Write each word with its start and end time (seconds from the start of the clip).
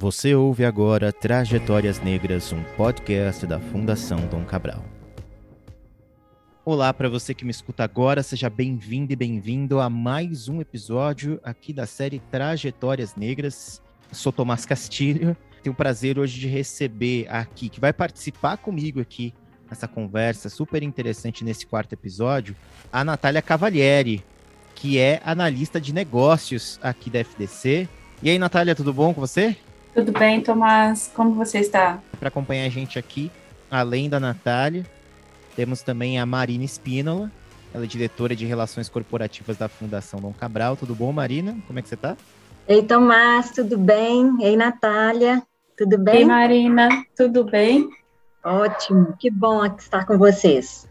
Você 0.00 0.32
ouve 0.32 0.64
agora 0.64 1.12
Trajetórias 1.12 2.00
Negras, 2.00 2.52
um 2.52 2.62
podcast 2.76 3.44
da 3.44 3.58
Fundação 3.58 4.28
Dom 4.28 4.44
Cabral. 4.44 4.84
Olá 6.64 6.94
para 6.94 7.08
você 7.08 7.34
que 7.34 7.44
me 7.44 7.50
escuta 7.50 7.82
agora, 7.82 8.22
seja 8.22 8.48
bem-vindo 8.48 9.12
e 9.12 9.16
bem-vindo 9.16 9.80
a 9.80 9.90
mais 9.90 10.48
um 10.48 10.60
episódio 10.60 11.40
aqui 11.42 11.72
da 11.72 11.84
série 11.84 12.20
Trajetórias 12.30 13.16
Negras. 13.16 13.82
Sou 14.12 14.30
Tomás 14.30 14.64
Castilho, 14.64 15.36
tenho 15.64 15.74
o 15.74 15.76
prazer 15.76 16.16
hoje 16.16 16.38
de 16.38 16.46
receber 16.46 17.26
aqui, 17.28 17.68
que 17.68 17.80
vai 17.80 17.92
participar 17.92 18.56
comigo 18.56 19.00
aqui 19.00 19.34
nessa 19.68 19.88
conversa 19.88 20.48
super 20.48 20.80
interessante 20.80 21.42
nesse 21.42 21.66
quarto 21.66 21.94
episódio, 21.94 22.54
a 22.92 23.02
Natália 23.02 23.42
Cavalieri, 23.42 24.24
que 24.76 24.96
é 24.96 25.20
analista 25.24 25.80
de 25.80 25.92
negócios 25.92 26.78
aqui 26.80 27.10
da 27.10 27.18
FDC. 27.18 27.88
E 28.22 28.30
aí, 28.30 28.38
Natália, 28.38 28.76
tudo 28.76 28.92
bom 28.92 29.12
com 29.12 29.20
você? 29.20 29.56
Tudo 29.94 30.12
bem, 30.12 30.40
Tomás? 30.40 31.10
Como 31.14 31.34
você 31.34 31.58
está? 31.58 31.98
Para 32.18 32.28
acompanhar 32.28 32.66
a 32.66 32.68
gente 32.68 32.98
aqui, 32.98 33.30
além 33.70 34.08
da 34.08 34.20
Natália, 34.20 34.86
temos 35.56 35.82
também 35.82 36.18
a 36.18 36.26
Marina 36.26 36.64
Espínola, 36.64 37.30
ela 37.72 37.84
é 37.84 37.86
diretora 37.86 38.34
de 38.34 38.46
Relações 38.46 38.88
Corporativas 38.88 39.56
da 39.56 39.68
Fundação 39.68 40.20
Dom 40.20 40.32
Cabral. 40.32 40.76
Tudo 40.76 40.94
bom, 40.94 41.12
Marina? 41.12 41.56
Como 41.66 41.78
é 41.78 41.82
que 41.82 41.88
você 41.88 41.94
está? 41.94 42.16
Ei, 42.66 42.82
Tomás, 42.82 43.50
tudo 43.50 43.76
bem? 43.76 44.36
Ei, 44.40 44.56
Natália, 44.56 45.42
tudo 45.76 45.98
bem? 45.98 46.18
Ei, 46.18 46.24
Marina, 46.24 46.88
tudo 47.16 47.44
bem? 47.44 47.88
Ótimo, 48.44 49.14
que 49.18 49.30
bom 49.30 49.64
estar 49.64 50.06
com 50.06 50.16
vocês. 50.16 50.88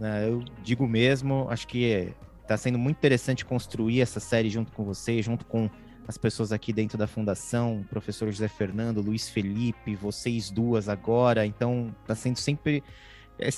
É, 0.00 0.28
eu 0.28 0.42
digo 0.62 0.86
mesmo, 0.86 1.46
acho 1.48 1.66
que 1.66 2.12
está 2.42 2.56
sendo 2.56 2.78
muito 2.78 2.96
interessante 2.96 3.44
construir 3.44 4.00
essa 4.00 4.20
série 4.20 4.50
junto 4.50 4.72
com 4.72 4.84
vocês, 4.84 5.24
junto 5.24 5.44
com 5.46 5.70
as 6.06 6.18
pessoas 6.18 6.52
aqui 6.52 6.72
dentro 6.72 6.98
da 6.98 7.06
fundação, 7.06 7.80
o 7.80 7.84
professor 7.84 8.30
José 8.30 8.48
Fernando, 8.48 9.00
Luiz 9.00 9.28
Felipe, 9.28 9.94
vocês 9.94 10.50
duas 10.50 10.88
agora. 10.88 11.46
Então, 11.46 11.94
está 12.02 12.14
sendo 12.14 12.36
sempre 12.36 12.82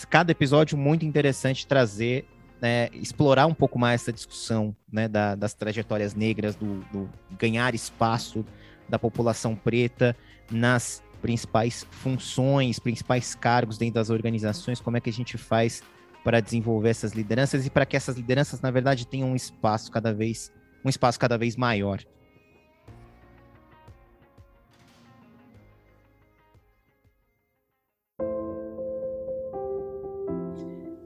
cada 0.08 0.32
episódio 0.32 0.78
muito 0.78 1.04
interessante 1.04 1.66
trazer, 1.66 2.26
né, 2.60 2.88
explorar 2.92 3.46
um 3.46 3.54
pouco 3.54 3.78
mais 3.78 4.02
essa 4.02 4.12
discussão 4.12 4.74
né, 4.90 5.08
da, 5.08 5.34
das 5.34 5.54
trajetórias 5.54 6.14
negras, 6.14 6.54
do, 6.54 6.80
do, 6.92 7.10
ganhar 7.38 7.74
espaço 7.74 8.44
da 8.88 8.98
população 8.98 9.54
preta 9.54 10.16
nas 10.50 11.02
principais 11.20 11.86
funções, 11.90 12.78
principais 12.78 13.34
cargos 13.34 13.78
dentro 13.78 13.94
das 13.94 14.10
organizações, 14.10 14.80
como 14.80 14.96
é 14.96 15.00
que 15.00 15.10
a 15.10 15.12
gente 15.12 15.36
faz 15.36 15.82
para 16.22 16.40
desenvolver 16.40 16.90
essas 16.90 17.12
lideranças 17.12 17.66
e 17.66 17.70
para 17.70 17.84
que 17.84 17.96
essas 17.96 18.16
lideranças, 18.16 18.60
na 18.60 18.70
verdade, 18.70 19.06
tenham 19.06 19.30
um 19.30 19.36
espaço 19.36 19.90
cada 19.90 20.12
vez 20.12 20.52
um 20.84 20.88
espaço 20.88 21.18
cada 21.18 21.38
vez 21.38 21.56
maior. 21.56 22.00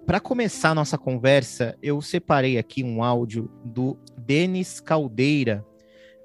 Para 0.09 0.21
começar 0.21 0.71
a 0.71 0.75
nossa 0.75 0.97
conversa, 0.97 1.77
eu 1.83 2.01
separei 2.01 2.57
aqui 2.57 2.83
um 2.83 3.05
áudio 3.05 3.51
do 3.63 3.95
Denis 4.17 4.81
Caldeira. 4.81 5.63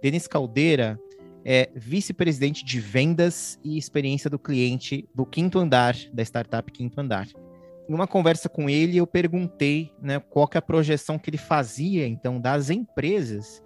Denis 0.02 0.26
Caldeira 0.26 0.98
é 1.44 1.70
vice-presidente 1.76 2.64
de 2.64 2.80
vendas 2.80 3.60
e 3.62 3.78
experiência 3.78 4.30
do 4.30 4.40
cliente 4.40 5.06
do 5.14 5.26
Quinto 5.26 5.60
Andar, 5.60 5.98
da 6.14 6.24
startup 6.24 6.72
Quinto 6.72 7.02
Andar. 7.02 7.28
Em 7.90 7.94
uma 7.94 8.08
conversa 8.08 8.48
com 8.48 8.70
ele, 8.70 8.96
eu 8.96 9.06
perguntei 9.06 9.92
né, 10.02 10.18
qual 10.18 10.48
que 10.48 10.56
é 10.56 10.60
a 10.60 10.62
projeção 10.62 11.20
que 11.20 11.30
ele 11.30 11.38
fazia, 11.38 12.08
então, 12.08 12.40
das 12.40 12.70
empresas, 12.70 13.62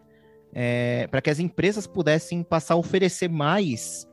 é, 0.52 1.06
para 1.12 1.22
que 1.22 1.30
as 1.30 1.38
empresas 1.38 1.86
pudessem 1.86 2.42
passar 2.42 2.74
a 2.74 2.78
oferecer 2.78 3.30
mais 3.30 4.07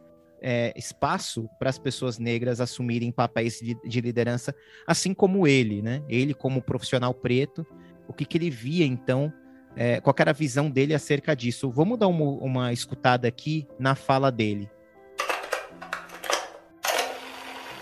é, 0.47 0.75
espaço 0.77 1.49
para 1.59 1.71
as 1.71 1.79
pessoas 1.79 2.19
negras 2.19 2.61
assumirem 2.61 3.11
papéis 3.11 3.59
de, 3.61 3.75
de, 3.83 4.01
liderança, 4.03 4.55
assim 4.87 5.15
como 5.15 5.49
ele, 5.49 5.81
né? 5.81 6.03
Ele 6.07 6.35
como 6.35 6.61
profissional 6.61 7.15
preto, 7.15 7.67
o 8.07 8.13
que, 8.13 8.27
que 8.27 8.37
ele 8.37 8.51
via 8.51 8.85
então, 8.85 9.33
é, 9.75 10.03
qual 10.03 10.15
era 10.19 10.33
a 10.33 10.35
visão 10.35 10.71
dele 10.71 10.93
acerca 10.93 11.35
disso? 11.35 11.71
Vamos 11.71 11.99
dar 11.99 12.09
uma, 12.09 12.27
uma 12.27 12.73
escutada 12.75 13.27
aqui 13.27 13.67
na 13.79 13.95
fala 13.95 14.31
dele. 14.31 14.69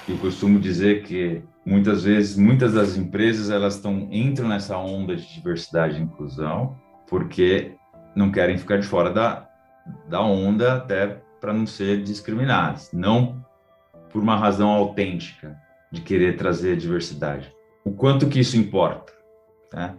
Eu 0.08 0.16
costumo 0.18 0.60
dizer 0.60 1.02
que 1.02 1.42
muitas 1.66 2.04
vezes, 2.04 2.36
muitas 2.36 2.74
das 2.74 2.96
empresas 2.96 3.50
elas 3.50 3.74
estão 3.74 4.08
entram 4.12 4.48
nessa 4.48 4.78
onda 4.78 5.16
de 5.16 5.34
diversidade 5.34 5.98
e 5.98 6.02
inclusão 6.02 6.76
porque 7.08 7.74
não 8.14 8.30
querem 8.30 8.56
ficar 8.56 8.78
de 8.78 8.86
fora 8.86 9.10
da, 9.10 9.48
da 10.08 10.20
onda 10.20 10.76
até 10.76 11.20
para 11.42 11.52
não 11.52 11.66
ser 11.66 12.04
discriminadas, 12.04 12.88
não 12.92 13.44
por 14.10 14.22
uma 14.22 14.36
razão 14.36 14.70
autêntica 14.70 15.56
de 15.90 16.00
querer 16.00 16.36
trazer 16.36 16.76
diversidade. 16.76 17.52
O 17.84 17.90
quanto 17.90 18.28
que 18.28 18.38
isso 18.38 18.56
importa? 18.56 19.12
Tá? 19.68 19.96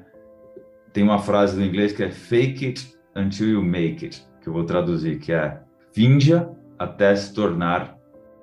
Tem 0.93 1.03
uma 1.03 1.19
frase 1.19 1.57
do 1.57 1.61
inglês 1.61 1.91
que 1.91 2.01
é 2.01 2.09
fake 2.09 2.65
it 2.65 2.97
until 3.13 3.49
you 3.49 3.61
make 3.61 4.05
it, 4.05 4.25
que 4.41 4.47
eu 4.47 4.53
vou 4.53 4.63
traduzir, 4.63 5.19
que 5.19 5.33
é 5.33 5.59
finja 5.91 6.49
até 6.79 7.13
se 7.13 7.33
tornar 7.33 7.97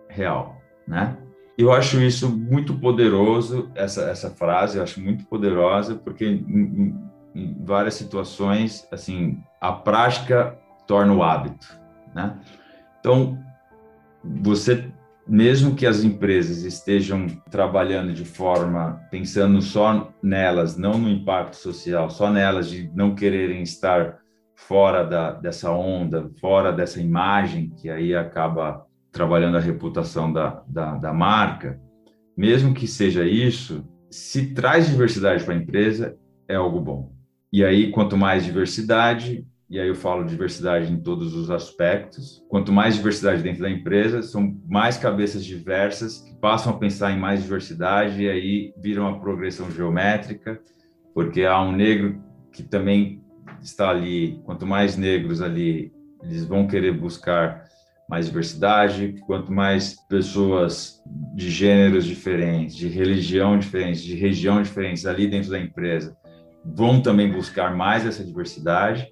real, 0.06 0.60
né? 0.87 1.16
Eu 1.56 1.72
acho 1.72 2.00
isso 2.00 2.28
muito 2.28 2.78
poderoso, 2.78 3.71
essa, 3.75 4.03
essa 4.10 4.31
frase, 4.31 4.77
eu 4.77 4.83
acho 4.83 5.00
muito 5.00 5.25
poderosa, 5.27 5.94
porque 5.94 6.25
em, 6.27 6.94
em, 7.34 7.65
várias 7.65 7.94
situações, 7.94 8.87
assim, 8.91 9.43
a 9.60 9.72
prática 9.72 10.59
torna 10.87 11.12
o 11.12 11.22
hábito, 11.22 11.66
né? 12.15 12.39
Então, 13.00 13.38
você, 14.22 14.93
mesmo 15.27 15.75
que 15.75 15.87
as 15.87 16.05
empresas 16.05 16.62
estejam 16.62 17.27
trabalhando 17.50 18.12
de 18.12 18.25
forma, 18.25 19.00
pensando 19.11 19.61
só 19.61 20.12
nelas, 20.22 20.77
não 20.77 20.99
no 20.99 21.09
impacto 21.09 21.56
social, 21.56 22.10
só 22.10 22.31
nelas 22.31 22.69
de 22.69 22.91
não 22.94 23.15
quererem 23.15 23.62
estar 23.62 24.21
fora 24.55 25.05
da, 25.05 25.33
dessa 25.33 25.71
onda, 25.72 26.31
fora 26.41 26.72
dessa 26.72 27.00
imagem, 27.00 27.71
que 27.71 27.89
aí 27.89 28.15
acaba 28.15 28.87
trabalhando 29.10 29.56
a 29.56 29.60
reputação 29.60 30.33
da, 30.33 30.62
da, 30.69 30.97
da 30.97 31.12
marca, 31.12 31.81
mesmo 32.37 32.75
que 32.75 32.87
seja 32.87 33.25
isso, 33.25 33.84
se 34.10 34.55
traz 34.55 34.89
diversidade 34.89 35.44
para 35.44 35.55
a 35.55 35.56
empresa, 35.56 36.16
é 36.47 36.55
algo 36.56 36.81
bom. 36.81 37.12
E 37.53 37.65
aí, 37.65 37.91
quanto 37.91 38.16
mais 38.16 38.44
diversidade, 38.44 39.47
e 39.71 39.79
aí 39.79 39.87
eu 39.87 39.95
falo 39.95 40.25
diversidade 40.25 40.93
em 40.93 40.99
todos 40.99 41.33
os 41.33 41.49
aspectos. 41.49 42.45
Quanto 42.49 42.73
mais 42.73 42.97
diversidade 42.97 43.41
dentro 43.41 43.63
da 43.63 43.71
empresa, 43.71 44.21
são 44.21 44.61
mais 44.69 44.97
cabeças 44.97 45.45
diversas 45.45 46.19
que 46.19 46.35
passam 46.41 46.73
a 46.73 46.77
pensar 46.77 47.13
em 47.13 47.19
mais 47.19 47.43
diversidade 47.43 48.23
e 48.23 48.29
aí 48.29 48.75
vira 48.77 49.01
uma 49.01 49.21
progressão 49.21 49.71
geométrica, 49.71 50.61
porque 51.15 51.45
há 51.45 51.63
um 51.63 51.71
negro 51.71 52.21
que 52.53 52.65
também 52.65 53.23
está 53.63 53.91
ali, 53.91 54.41
quanto 54.45 54.67
mais 54.67 54.97
negros 54.97 55.41
ali, 55.41 55.93
eles 56.25 56.45
vão 56.45 56.67
querer 56.67 56.93
buscar 56.93 57.65
mais 58.09 58.27
diversidade, 58.27 59.15
quanto 59.25 59.53
mais 59.53 59.95
pessoas 60.09 61.01
de 61.33 61.49
gêneros 61.49 62.05
diferentes, 62.05 62.75
de 62.75 62.89
religião 62.89 63.57
diferente, 63.57 64.03
de 64.03 64.17
região 64.17 64.61
diferentes 64.61 65.07
ali 65.07 65.29
dentro 65.29 65.51
da 65.51 65.61
empresa 65.61 66.19
vão 66.65 67.01
também 67.01 67.31
buscar 67.33 67.75
mais 67.75 68.05
essa 68.07 68.25
diversidade 68.25 69.09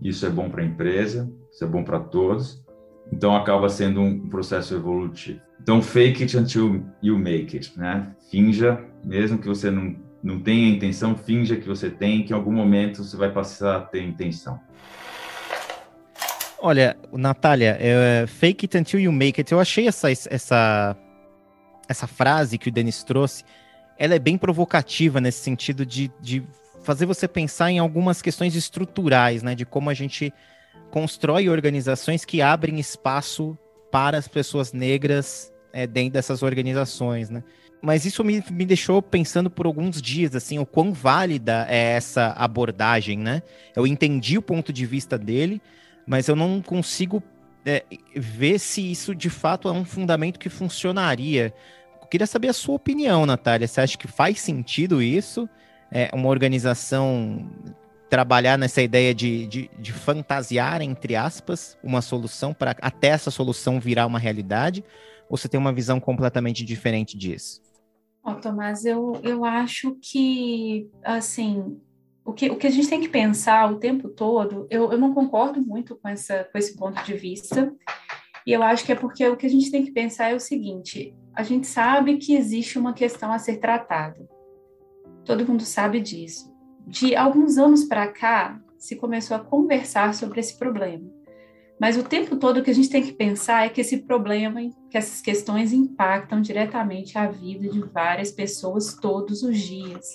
isso 0.00 0.26
é 0.26 0.30
bom 0.30 0.50
para 0.50 0.62
a 0.62 0.66
empresa, 0.66 1.30
isso 1.50 1.64
é 1.64 1.66
bom 1.66 1.82
para 1.82 2.00
todos. 2.00 2.62
Então 3.12 3.36
acaba 3.36 3.68
sendo 3.68 4.00
um 4.00 4.28
processo 4.28 4.74
evolutivo. 4.74 5.40
Então 5.60 5.80
fake 5.82 6.22
it 6.22 6.36
until 6.36 6.82
you 7.02 7.18
make 7.18 7.56
it, 7.56 7.78
né? 7.78 8.14
Finja, 8.30 8.82
mesmo 9.04 9.38
que 9.38 9.46
você 9.46 9.70
não 9.70 9.96
não 10.24 10.40
tenha 10.40 10.70
intenção, 10.70 11.14
finja 11.14 11.54
que 11.54 11.68
você 11.68 11.90
tem, 11.90 12.24
que 12.24 12.32
em 12.32 12.34
algum 12.34 12.50
momento 12.50 13.04
você 13.04 13.14
vai 13.14 13.30
passar 13.30 13.76
a 13.76 13.80
ter 13.82 14.02
intenção. 14.02 14.58
Olha, 16.58 16.96
Natália, 17.12 17.76
é, 17.78 18.26
fake 18.26 18.64
it 18.64 18.78
until 18.78 18.98
you 18.98 19.12
make 19.12 19.38
it. 19.38 19.52
Eu 19.52 19.60
achei 19.60 19.86
essa, 19.86 20.10
essa, 20.10 20.96
essa 21.86 22.06
frase 22.06 22.56
que 22.56 22.70
o 22.70 22.72
Denis 22.72 23.04
trouxe, 23.04 23.44
ela 23.98 24.14
é 24.14 24.18
bem 24.18 24.38
provocativa 24.38 25.20
nesse 25.20 25.40
sentido 25.40 25.84
de, 25.84 26.10
de 26.22 26.42
fazer 26.84 27.06
você 27.06 27.26
pensar 27.26 27.70
em 27.70 27.78
algumas 27.78 28.22
questões 28.22 28.54
estruturais, 28.54 29.42
né? 29.42 29.54
De 29.54 29.64
como 29.64 29.90
a 29.90 29.94
gente 29.94 30.32
constrói 30.90 31.48
organizações 31.48 32.24
que 32.24 32.40
abrem 32.40 32.78
espaço 32.78 33.58
para 33.90 34.16
as 34.18 34.28
pessoas 34.28 34.72
negras 34.72 35.52
é, 35.72 35.86
dentro 35.86 36.12
dessas 36.12 36.42
organizações, 36.42 37.30
né? 37.30 37.42
Mas 37.82 38.04
isso 38.04 38.24
me, 38.24 38.42
me 38.50 38.64
deixou 38.64 39.02
pensando 39.02 39.50
por 39.50 39.66
alguns 39.66 40.00
dias, 40.00 40.34
assim, 40.34 40.58
o 40.58 40.64
quão 40.64 40.92
válida 40.92 41.66
é 41.68 41.92
essa 41.92 42.28
abordagem, 42.28 43.18
né? 43.18 43.42
Eu 43.74 43.86
entendi 43.86 44.38
o 44.38 44.42
ponto 44.42 44.72
de 44.72 44.86
vista 44.86 45.18
dele, 45.18 45.60
mas 46.06 46.28
eu 46.28 46.36
não 46.36 46.62
consigo 46.62 47.22
é, 47.66 47.84
ver 48.14 48.58
se 48.58 48.90
isso 48.90 49.14
de 49.14 49.28
fato 49.28 49.68
é 49.68 49.72
um 49.72 49.84
fundamento 49.84 50.38
que 50.38 50.48
funcionaria. 50.48 51.52
Eu 52.00 52.08
queria 52.08 52.26
saber 52.26 52.48
a 52.48 52.54
sua 52.54 52.76
opinião, 52.76 53.26
Natália. 53.26 53.66
Você 53.66 53.80
acha 53.80 53.98
que 53.98 54.06
faz 54.06 54.40
sentido 54.40 55.02
isso? 55.02 55.48
É, 55.94 56.10
uma 56.12 56.28
organização 56.28 57.48
trabalhar 58.10 58.58
nessa 58.58 58.82
ideia 58.82 59.14
de, 59.14 59.46
de, 59.46 59.70
de, 59.78 59.92
fantasiar, 59.92 60.82
entre 60.82 61.16
aspas, 61.16 61.78
uma 61.82 62.02
solução 62.02 62.52
para 62.52 62.76
até 62.82 63.08
essa 63.08 63.30
solução 63.30 63.80
virar 63.80 64.06
uma 64.06 64.18
realidade? 64.18 64.84
Ou 65.30 65.36
você 65.36 65.48
tem 65.48 65.58
uma 65.58 65.72
visão 65.72 66.00
completamente 66.00 66.64
diferente 66.64 67.16
disso? 67.16 67.62
Ó, 68.22 68.34
Tomás, 68.34 68.84
eu, 68.84 69.20
eu 69.22 69.44
acho 69.44 69.96
que, 70.00 70.90
assim, 71.02 71.80
o 72.24 72.32
que, 72.32 72.50
o 72.50 72.56
que 72.56 72.66
a 72.66 72.70
gente 72.70 72.88
tem 72.88 73.00
que 73.00 73.08
pensar 73.08 73.70
o 73.70 73.78
tempo 73.78 74.08
todo, 74.08 74.66
eu, 74.68 74.90
eu 74.90 74.98
não 74.98 75.14
concordo 75.14 75.60
muito 75.60 75.96
com, 75.96 76.08
essa, 76.08 76.44
com 76.44 76.58
esse 76.58 76.76
ponto 76.76 77.02
de 77.04 77.14
vista, 77.14 77.72
e 78.46 78.52
eu 78.52 78.62
acho 78.62 78.84
que 78.84 78.92
é 78.92 78.96
porque 78.96 79.26
o 79.28 79.36
que 79.36 79.46
a 79.46 79.50
gente 79.50 79.70
tem 79.70 79.84
que 79.84 79.92
pensar 79.92 80.30
é 80.30 80.34
o 80.34 80.40
seguinte: 80.40 81.14
a 81.34 81.42
gente 81.42 81.66
sabe 81.66 82.16
que 82.16 82.34
existe 82.34 82.78
uma 82.78 82.92
questão 82.92 83.32
a 83.32 83.38
ser 83.38 83.56
tratada. 83.56 84.28
Todo 85.24 85.46
mundo 85.46 85.62
sabe 85.64 86.00
disso. 86.00 86.54
De 86.86 87.16
alguns 87.16 87.56
anos 87.56 87.84
para 87.84 88.08
cá, 88.08 88.60
se 88.78 88.96
começou 88.96 89.36
a 89.36 89.40
conversar 89.40 90.14
sobre 90.14 90.40
esse 90.40 90.58
problema. 90.58 91.10
Mas 91.80 91.96
o 91.96 92.02
tempo 92.02 92.36
todo 92.36 92.62
que 92.62 92.70
a 92.70 92.74
gente 92.74 92.90
tem 92.90 93.02
que 93.02 93.12
pensar 93.12 93.66
é 93.66 93.68
que 93.68 93.80
esse 93.80 93.98
problema, 93.98 94.60
que 94.90 94.96
essas 94.96 95.20
questões 95.20 95.72
impactam 95.72 96.40
diretamente 96.40 97.18
a 97.18 97.26
vida 97.26 97.68
de 97.68 97.80
várias 97.80 98.30
pessoas 98.30 98.94
todos 98.94 99.42
os 99.42 99.58
dias. 99.58 100.06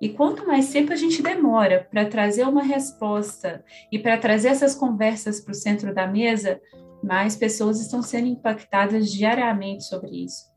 E 0.00 0.08
quanto 0.08 0.46
mais 0.46 0.70
tempo 0.70 0.92
a 0.92 0.96
gente 0.96 1.22
demora 1.22 1.86
para 1.90 2.04
trazer 2.04 2.44
uma 2.44 2.62
resposta 2.62 3.64
e 3.92 3.98
para 3.98 4.18
trazer 4.18 4.48
essas 4.48 4.74
conversas 4.74 5.40
para 5.40 5.52
o 5.52 5.54
centro 5.54 5.94
da 5.94 6.06
mesa, 6.06 6.60
mais 7.02 7.36
pessoas 7.36 7.80
estão 7.80 8.02
sendo 8.02 8.26
impactadas 8.26 9.10
diariamente 9.10 9.84
sobre 9.84 10.24
isso. 10.24 10.49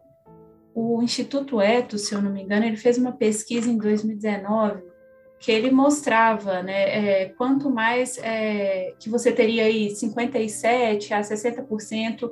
O 0.73 1.01
Instituto 1.01 1.61
Eto, 1.61 1.97
se 1.97 2.13
eu 2.13 2.21
não 2.21 2.31
me 2.31 2.41
engano, 2.41 2.65
ele 2.65 2.77
fez 2.77 2.97
uma 2.97 3.11
pesquisa 3.11 3.69
em 3.69 3.77
2019 3.77 4.93
que 5.43 5.51
ele 5.51 5.71
mostrava, 5.71 6.63
né, 6.63 7.23
é, 7.23 7.25
quanto 7.37 7.69
mais 7.69 8.17
é, 8.19 8.93
que 8.97 9.09
você 9.09 9.29
teria 9.29 9.65
aí 9.65 9.93
57 9.93 11.13
a 11.13 11.19
60% 11.19 12.31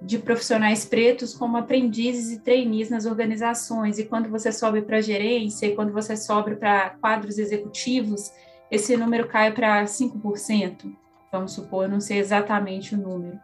de 0.00 0.18
profissionais 0.18 0.82
pretos 0.86 1.34
como 1.34 1.58
aprendizes 1.58 2.32
e 2.32 2.40
trainees 2.40 2.88
nas 2.88 3.04
organizações, 3.04 3.98
e 3.98 4.04
quando 4.04 4.30
você 4.30 4.50
sobe 4.50 4.80
para 4.80 5.02
gerência, 5.02 5.66
e 5.66 5.74
quando 5.74 5.92
você 5.92 6.16
sobe 6.16 6.56
para 6.56 6.96
quadros 6.98 7.38
executivos, 7.38 8.32
esse 8.70 8.96
número 8.96 9.28
cai 9.28 9.52
para 9.52 9.84
5%, 9.84 10.90
vamos 11.30 11.52
supor, 11.52 11.86
não 11.86 12.00
sei 12.00 12.18
exatamente 12.18 12.94
o 12.94 12.98
número. 12.98 13.38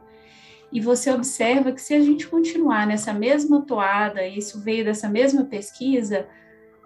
E 0.72 0.80
você 0.80 1.10
observa 1.10 1.72
que 1.72 1.80
se 1.80 1.94
a 1.94 2.00
gente 2.00 2.26
continuar 2.26 2.86
nessa 2.86 3.12
mesma 3.12 3.62
toada, 3.62 4.26
e 4.26 4.38
isso 4.38 4.60
veio 4.60 4.84
dessa 4.84 5.08
mesma 5.08 5.44
pesquisa, 5.44 6.26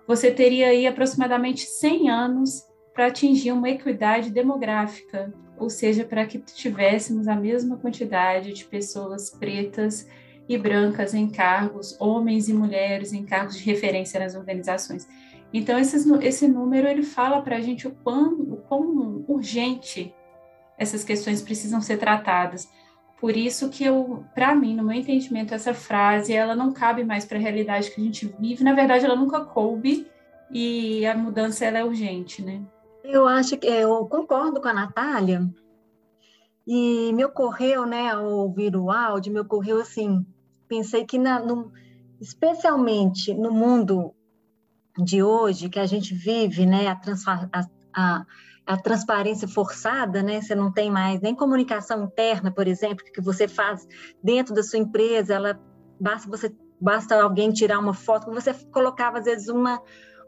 você 0.06 0.30
teria 0.30 0.68
aí 0.68 0.86
aproximadamente 0.86 1.66
100 1.66 2.10
anos 2.10 2.62
para 2.92 3.06
atingir 3.06 3.52
uma 3.52 3.70
equidade 3.70 4.30
demográfica 4.30 5.32
ou 5.58 5.70
seja, 5.70 6.04
para 6.04 6.26
que 6.26 6.38
tivéssemos 6.38 7.26
a 7.28 7.34
mesma 7.34 7.76
quantidade 7.76 8.52
de 8.52 8.64
pessoas 8.64 9.30
pretas 9.30 10.06
e 10.48 10.56
brancas 10.56 11.14
em 11.14 11.28
cargos, 11.28 11.98
homens 12.00 12.48
e 12.48 12.52
mulheres 12.52 13.12
em 13.12 13.24
cargos 13.24 13.56
de 13.56 13.64
referência 13.64 14.20
nas 14.20 14.34
organizações. 14.34 15.08
Então, 15.52 15.78
esses, 15.78 16.06
esse 16.22 16.46
número 16.46 16.86
ele 16.86 17.02
fala 17.02 17.40
para 17.40 17.56
a 17.56 17.60
gente 17.60 17.88
o 17.88 17.90
quão, 18.02 18.32
o 18.40 18.56
quão 18.56 19.24
urgente 19.26 20.14
essas 20.78 21.02
questões 21.02 21.40
precisam 21.40 21.80
ser 21.80 21.96
tratadas. 21.96 22.68
Por 23.20 23.36
isso 23.36 23.70
que 23.70 23.84
eu, 23.84 24.24
para 24.34 24.54
mim, 24.54 24.74
no 24.74 24.84
meu 24.84 24.96
entendimento, 24.96 25.54
essa 25.54 25.72
frase 25.72 26.32
ela 26.32 26.54
não 26.54 26.72
cabe 26.72 27.02
mais 27.02 27.24
para 27.24 27.38
a 27.38 27.40
realidade 27.40 27.90
que 27.90 28.00
a 28.00 28.04
gente 28.04 28.34
vive. 28.38 28.62
Na 28.62 28.74
verdade, 28.74 29.04
ela 29.04 29.16
nunca 29.16 29.40
coube 29.40 30.06
e 30.50 31.04
a 31.06 31.16
mudança 31.16 31.64
ela 31.64 31.78
é 31.78 31.84
urgente, 31.84 32.42
né? 32.42 32.60
Eu 33.02 33.26
acho 33.26 33.56
que 33.56 33.66
eu 33.66 34.06
concordo 34.06 34.60
com 34.60 34.68
a 34.68 34.74
Natália, 34.74 35.48
e 36.66 37.12
me 37.12 37.24
ocorreu, 37.24 37.86
né, 37.86 38.10
ao 38.10 38.24
ouvir 38.26 38.74
o 38.74 38.90
áudio, 38.90 39.32
me 39.32 39.40
ocorreu 39.40 39.80
assim, 39.80 40.26
pensei 40.66 41.04
que, 41.04 41.16
na, 41.16 41.38
no, 41.38 41.72
especialmente 42.20 43.32
no 43.32 43.52
mundo 43.52 44.12
de 44.98 45.22
hoje, 45.22 45.68
que 45.68 45.78
a 45.78 45.86
gente 45.86 46.12
vive, 46.12 46.66
né, 46.66 46.88
a, 46.88 47.00
a, 47.52 47.66
a, 47.94 48.26
a, 48.66 48.76
transparência 48.76 49.46
forçada, 49.46 50.22
né, 50.22 50.40
você 50.40 50.54
não 50.54 50.72
tem 50.72 50.90
mais 50.90 51.20
nem 51.20 51.34
comunicação 51.34 52.04
interna, 52.04 52.50
por 52.50 52.66
exemplo, 52.66 53.04
que 53.04 53.20
você 53.20 53.46
faz 53.46 53.86
dentro 54.22 54.54
da 54.54 54.62
sua 54.62 54.78
empresa, 54.78 55.34
ela 55.34 55.60
basta 56.00 56.28
você 56.28 56.54
basta 56.78 57.20
alguém 57.20 57.50
tirar 57.52 57.78
uma 57.78 57.94
foto, 57.94 58.30
você 58.30 58.52
colocava 58.70 59.18
às 59.18 59.24
vezes 59.24 59.48
uma 59.48 59.80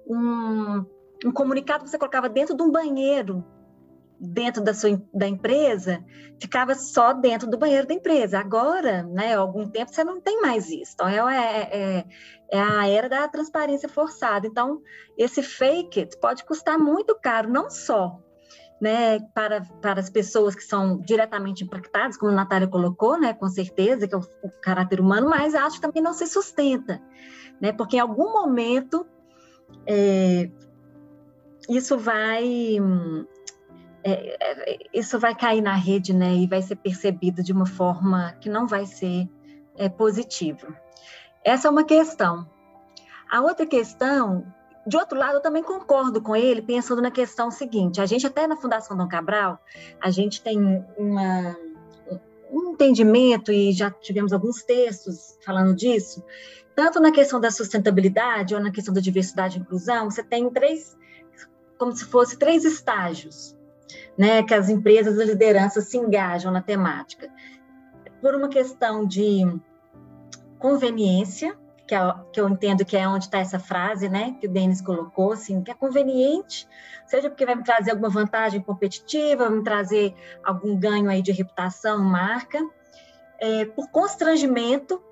um, 0.06 0.85
um 1.26 1.32
comunicado 1.32 1.85
que 1.85 1.90
você 1.90 1.99
colocava 1.99 2.29
dentro 2.29 2.56
de 2.56 2.62
um 2.62 2.70
banheiro, 2.70 3.44
dentro 4.19 4.62
da 4.62 4.73
sua 4.73 5.00
da 5.12 5.29
empresa, 5.29 6.02
ficava 6.40 6.75
só 6.75 7.12
dentro 7.12 7.50
do 7.50 7.58
banheiro 7.58 7.87
da 7.87 7.94
empresa. 7.94 8.38
Agora, 8.38 9.02
né, 9.02 9.35
há 9.35 9.38
algum 9.38 9.69
tempo 9.69 9.93
você 9.93 10.02
não 10.02 10.20
tem 10.20 10.40
mais 10.40 10.70
isso. 10.70 10.93
Então, 10.94 11.08
é, 11.08 11.19
é, 11.26 11.76
é, 11.76 12.05
é 12.52 12.61
a 12.61 12.88
era 12.88 13.08
da 13.08 13.29
transparência 13.29 13.88
forçada. 13.88 14.46
Então, 14.46 14.81
esse 15.17 15.43
fake 15.43 16.00
it 16.00 16.19
pode 16.19 16.44
custar 16.44 16.79
muito 16.79 17.14
caro, 17.20 17.50
não 17.50 17.69
só 17.69 18.19
né, 18.81 19.21
para, 19.35 19.63
para 19.83 20.01
as 20.01 20.09
pessoas 20.09 20.55
que 20.55 20.63
são 20.63 20.99
diretamente 21.01 21.65
impactadas, 21.65 22.17
como 22.17 22.33
a 22.33 22.35
Natália 22.35 22.69
colocou, 22.69 23.19
né, 23.19 23.35
com 23.35 23.49
certeza, 23.49 24.07
que 24.07 24.15
é 24.15 24.19
o, 24.19 24.23
o 24.43 24.51
caráter 24.63 25.01
humano, 25.01 25.29
mas 25.29 25.55
acho 25.55 25.77
que 25.77 25.83
também 25.83 26.03
não 26.03 26.13
se 26.13 26.27
sustenta, 26.27 27.03
né, 27.61 27.73
porque 27.73 27.97
em 27.97 28.01
algum 28.01 28.33
momento 28.33 29.07
é, 29.87 30.51
isso 31.69 31.99
vai 31.99 32.79
é, 34.05 34.37
é, 34.41 34.79
isso 34.95 35.19
vai 35.19 35.35
cair 35.35 35.61
na 35.61 35.75
rede, 35.75 36.15
né, 36.15 36.35
e 36.35 36.47
vai 36.47 36.63
ser 36.63 36.77
percebido 36.77 37.43
de 37.43 37.53
uma 37.53 37.67
forma 37.67 38.33
que 38.41 38.49
não 38.49 38.67
vai 38.67 38.87
ser 38.87 39.29
é, 39.77 39.89
positiva. 39.89 40.69
Essa 41.45 41.69
é 41.69 41.71
uma 41.71 41.85
questão. 41.85 42.49
A 43.31 43.41
outra 43.41 43.67
questão, 43.67 44.47
de 44.88 44.96
outro 44.96 45.19
lado, 45.19 45.37
eu 45.37 45.43
também 45.43 45.62
concordo 45.62 46.20
com 46.20 46.35
ele, 46.35 46.62
pensando 46.62 47.02
na 47.02 47.11
questão 47.11 47.50
seguinte: 47.50 48.00
a 48.00 48.06
gente 48.06 48.26
até 48.26 48.46
na 48.46 48.56
Fundação 48.56 48.96
Dom 48.96 49.06
Cabral, 49.06 49.58
a 50.00 50.11
gente 50.11 50.43
tem 50.43 50.85
uma, 50.96 51.56
um 52.50 52.73
entendimento 52.73 53.52
e 53.52 53.73
já 53.73 53.90
tivemos 53.90 54.32
alguns 54.32 54.62
textos 54.62 55.38
falando 55.44 55.75
disso, 55.75 56.25
tanto 56.75 57.00
na 57.00 57.12
questão 57.12 57.40
da 57.40 57.50
sustentabilidade 57.50 58.55
ou 58.55 58.61
na 58.61 58.70
questão 58.70 58.94
da 58.94 59.00
diversidade 59.00 59.58
e 59.58 59.61
inclusão, 59.61 60.11
você 60.11 60.23
tem 60.23 60.49
três, 60.49 60.96
como 61.76 61.93
se 61.93 62.05
fosse 62.05 62.38
três 62.38 62.64
estágios, 62.64 63.56
né, 64.17 64.43
que 64.43 64.55
as 64.55 64.69
empresas 64.69 65.19
e 65.19 65.25
lideranças 65.25 65.88
se 65.88 65.99
engajam 65.99 66.50
na 66.50 66.62
temática. 66.62 67.29
Por 68.20 68.35
uma 68.35 68.49
questão 68.49 69.06
de 69.06 69.44
conveniência, 70.58 71.59
que, 71.88 71.95
é, 71.95 72.14
que 72.33 72.40
eu 72.40 72.49
entendo 72.49 72.85
que 72.85 72.97
é 72.97 73.09
onde 73.09 73.25
está 73.25 73.38
essa 73.38 73.59
frase, 73.59 74.09
né, 74.09 74.37
que 74.38 74.47
o 74.47 74.50
Denis 74.50 74.83
colocou, 74.83 75.33
assim, 75.33 75.62
que 75.62 75.71
é 75.71 75.75
conveniente, 75.75 76.68
seja 77.07 77.30
porque 77.30 77.47
vai 77.47 77.54
me 77.54 77.64
trazer 77.64 77.92
alguma 77.92 78.11
vantagem 78.11 78.61
competitiva, 78.61 79.49
vai 79.49 79.59
me 79.59 79.64
trazer 79.64 80.14
algum 80.45 80.78
ganho 80.78 81.09
aí 81.09 81.23
de 81.23 81.33
reputação, 81.33 82.04
marca, 82.04 82.61
é, 83.40 83.64
por 83.64 83.90
constrangimento, 83.90 85.02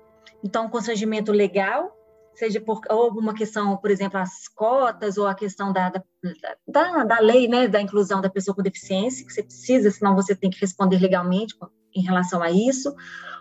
então 0.43 0.69
constrangimento 0.69 1.31
legal, 1.31 1.91
seja 2.35 2.61
por 2.61 2.81
alguma 2.87 3.33
questão, 3.33 3.75
por 3.77 3.89
exemplo, 3.89 4.19
as 4.19 4.47
cotas 4.47 5.17
ou 5.17 5.25
a 5.25 5.33
questão 5.33 5.73
da, 5.73 5.89
da, 5.89 6.03
da, 6.67 7.03
da, 7.03 7.19
lei, 7.19 7.47
né, 7.47 7.67
da 7.67 7.81
inclusão 7.81 8.21
da 8.21 8.29
pessoa 8.29 8.53
com 8.53 8.61
deficiência, 8.61 9.25
que 9.25 9.33
você 9.33 9.41
precisa, 9.41 9.89
senão 9.89 10.15
você 10.15 10.35
tem 10.35 10.51
que 10.51 10.61
responder 10.61 10.99
legalmente 10.99 11.55
em 11.95 12.03
relação 12.03 12.43
a 12.43 12.51
isso, 12.51 12.95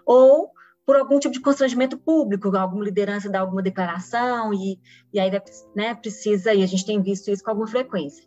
ou 0.06 0.55
por 0.86 0.96
algum 0.96 1.18
tipo 1.18 1.34
de 1.34 1.40
constrangimento 1.40 1.98
público, 1.98 2.56
alguma 2.56 2.84
liderança 2.84 3.28
dá 3.28 3.40
alguma 3.40 3.60
declaração 3.60 4.54
e, 4.54 4.80
e 5.12 5.18
aí 5.18 5.30
né, 5.74 5.94
precisa, 5.96 6.54
e 6.54 6.62
a 6.62 6.66
gente 6.66 6.86
tem 6.86 7.02
visto 7.02 7.28
isso 7.28 7.42
com 7.42 7.50
alguma 7.50 7.66
frequência. 7.66 8.24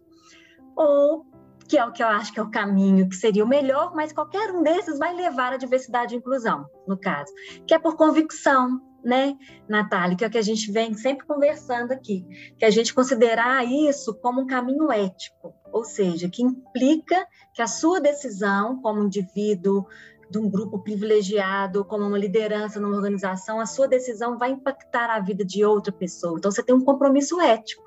Ou, 0.75 1.25
que 1.69 1.77
é 1.77 1.85
o 1.85 1.93
que 1.93 2.03
eu 2.03 2.07
acho 2.07 2.33
que 2.33 2.39
é 2.39 2.43
o 2.43 2.51
caminho 2.51 3.07
que 3.07 3.15
seria 3.15 3.45
o 3.45 3.47
melhor, 3.47 3.95
mas 3.95 4.11
qualquer 4.11 4.51
um 4.51 4.61
desses 4.61 4.99
vai 4.99 5.15
levar 5.15 5.53
à 5.53 5.57
diversidade 5.57 6.13
e 6.13 6.17
inclusão, 6.17 6.65
no 6.85 6.97
caso, 6.97 7.31
que 7.65 7.73
é 7.73 7.79
por 7.79 7.95
convicção, 7.95 8.81
né, 9.01 9.37
Natália, 9.67 10.17
que 10.17 10.25
é 10.25 10.27
o 10.27 10.31
que 10.31 10.37
a 10.37 10.41
gente 10.41 10.69
vem 10.69 10.93
sempre 10.93 11.25
conversando 11.25 11.93
aqui, 11.93 12.25
que 12.57 12.65
a 12.65 12.69
gente 12.69 12.93
considerar 12.93 13.65
isso 13.65 14.13
como 14.15 14.41
um 14.41 14.47
caminho 14.47 14.91
ético, 14.91 15.53
ou 15.71 15.85
seja, 15.85 16.27
que 16.27 16.43
implica 16.43 17.25
que 17.53 17.61
a 17.61 17.67
sua 17.67 18.01
decisão 18.01 18.81
como 18.81 19.03
indivíduo 19.03 19.85
de 20.29 20.37
um 20.37 20.49
grupo 20.49 20.79
privilegiado, 20.79 21.83
como 21.83 22.05
uma 22.05 22.17
liderança 22.17 22.79
numa 22.79 22.95
organização, 22.95 23.59
a 23.59 23.65
sua 23.65 23.87
decisão 23.87 24.37
vai 24.37 24.51
impactar 24.51 25.09
a 25.09 25.19
vida 25.19 25.43
de 25.43 25.65
outra 25.65 25.91
pessoa. 25.91 26.37
Então, 26.37 26.51
você 26.51 26.61
tem 26.61 26.75
um 26.75 26.83
compromisso 26.83 27.39
ético 27.41 27.83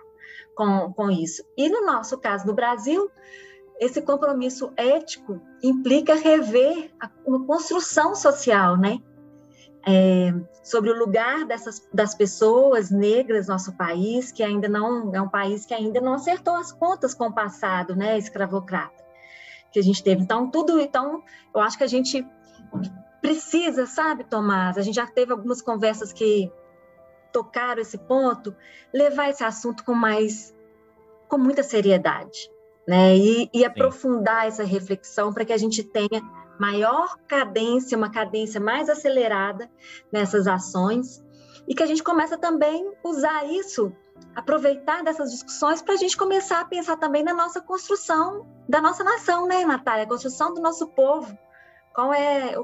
com, 0.54 0.92
com 0.92 1.10
isso. 1.10 1.44
E 1.56 1.68
no 1.68 1.86
nosso 1.86 2.18
caso, 2.18 2.46
no 2.46 2.54
Brasil, 2.54 3.10
esse 3.78 4.02
compromisso 4.02 4.72
ético 4.76 5.40
implica 5.62 6.14
rever 6.14 6.92
uma 7.24 7.46
construção 7.46 8.14
social, 8.14 8.76
né? 8.76 9.00
é, 9.86 10.32
sobre 10.62 10.90
o 10.90 10.98
lugar 10.98 11.44
dessas 11.44 11.86
das 11.92 12.14
pessoas 12.14 12.90
negras 12.90 13.46
no 13.46 13.54
nosso 13.54 13.72
país, 13.76 14.30
que 14.30 14.42
ainda 14.42 14.68
não 14.68 15.14
é 15.14 15.20
um 15.20 15.28
país 15.28 15.66
que 15.66 15.74
ainda 15.74 16.00
não 16.00 16.14
acertou 16.14 16.54
as 16.54 16.72
contas 16.72 17.14
com 17.14 17.26
o 17.26 17.34
passado, 17.34 17.96
né, 17.96 18.16
escravocrata 18.16 19.02
que 19.72 19.78
a 19.78 19.82
gente 19.82 20.02
teve. 20.02 20.22
Então 20.22 20.50
tudo, 20.50 20.80
então 20.80 21.22
eu 21.54 21.60
acho 21.60 21.78
que 21.78 21.84
a 21.84 21.88
gente 21.88 22.26
precisa, 23.20 23.86
sabe, 23.86 24.24
Tomás? 24.24 24.76
A 24.76 24.82
gente 24.82 24.96
já 24.96 25.06
teve 25.06 25.32
algumas 25.32 25.62
conversas 25.62 26.12
que 26.12 26.50
tocaram 27.32 27.80
esse 27.80 27.96
ponto, 27.96 28.54
levar 28.92 29.30
esse 29.30 29.42
assunto 29.42 29.84
com 29.84 29.94
mais 29.94 30.54
com 31.28 31.38
muita 31.38 31.62
seriedade, 31.62 32.50
né? 32.86 33.16
E, 33.16 33.48
e 33.54 33.64
aprofundar 33.64 34.46
essa 34.46 34.64
reflexão 34.64 35.32
para 35.32 35.46
que 35.46 35.52
a 35.52 35.56
gente 35.56 35.82
tenha 35.82 36.20
maior 36.60 37.16
cadência, 37.26 37.96
uma 37.96 38.10
cadência 38.10 38.60
mais 38.60 38.90
acelerada 38.90 39.70
nessas 40.12 40.46
ações 40.46 41.24
e 41.66 41.74
que 41.74 41.82
a 41.82 41.86
gente 41.86 42.02
começa 42.02 42.36
também 42.36 42.86
a 43.02 43.08
usar 43.08 43.46
isso, 43.46 43.92
aproveitar 44.34 45.02
dessas 45.02 45.30
discussões 45.30 45.82
para 45.82 45.94
a 45.94 45.96
gente 45.96 46.16
começar 46.16 46.60
a 46.60 46.64
pensar 46.64 46.96
também 46.96 47.22
na 47.22 47.34
nossa 47.34 47.60
construção 47.60 48.46
da 48.68 48.80
nossa 48.80 49.04
nação, 49.04 49.46
né, 49.46 49.64
Natália? 49.64 50.04
A 50.04 50.08
construção 50.08 50.54
do 50.54 50.60
nosso 50.60 50.86
povo. 50.88 51.36
Qual 51.94 52.12
é, 52.12 52.54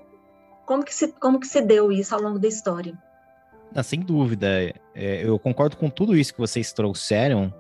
como 0.64 0.84
que 0.84 0.94
se, 0.94 1.08
como 1.08 1.38
que 1.40 1.46
se 1.46 1.60
deu 1.60 1.92
isso 1.92 2.14
ao 2.14 2.20
longo 2.20 2.38
da 2.38 2.48
história? 2.48 2.96
Ah, 3.74 3.82
sem 3.82 4.00
dúvida, 4.00 4.48
é, 4.94 5.22
eu 5.24 5.38
concordo 5.38 5.76
com 5.76 5.90
tudo 5.90 6.16
isso 6.16 6.32
que 6.32 6.40
vocês 6.40 6.72
trouxeram 6.72 7.52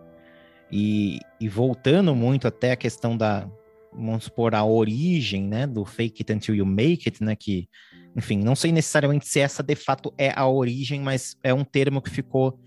e, 0.72 1.20
e 1.38 1.48
voltando 1.48 2.14
muito 2.14 2.48
até 2.48 2.72
a 2.72 2.76
questão 2.76 3.16
da, 3.16 3.48
vamos 3.92 4.24
supor, 4.24 4.54
a 4.54 4.64
origem, 4.64 5.44
né, 5.44 5.66
do 5.66 5.84
fake 5.84 6.22
it 6.22 6.32
until 6.32 6.54
you 6.54 6.66
make 6.66 7.08
it, 7.08 7.22
né, 7.22 7.34
que, 7.36 7.68
enfim, 8.16 8.38
não 8.38 8.54
sei 8.54 8.72
necessariamente 8.72 9.26
se 9.26 9.40
essa 9.40 9.62
de 9.62 9.74
fato 9.74 10.12
é 10.16 10.32
a 10.34 10.46
origem, 10.46 11.00
mas 11.00 11.36
é 11.42 11.52
um 11.52 11.64
termo 11.64 12.00
que 12.00 12.10
ficou 12.10 12.58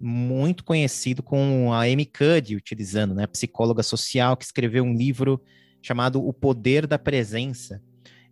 muito 0.00 0.64
conhecido 0.64 1.22
com 1.22 1.72
a 1.72 1.82
Amy 1.82 2.06
Cuddy 2.06 2.56
utilizando, 2.56 3.14
né, 3.14 3.26
psicóloga 3.26 3.82
social 3.82 4.36
que 4.36 4.44
escreveu 4.44 4.82
um 4.82 4.94
livro 4.94 5.40
chamado 5.82 6.26
O 6.26 6.32
Poder 6.32 6.86
da 6.86 6.98
Presença, 6.98 7.82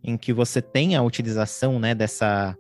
em 0.03 0.17
que 0.17 0.33
você 0.33 0.63
tem 0.63 0.97
a 0.97 1.03
utilização, 1.03 1.79
né, 1.79 1.95
dessa 1.95 2.57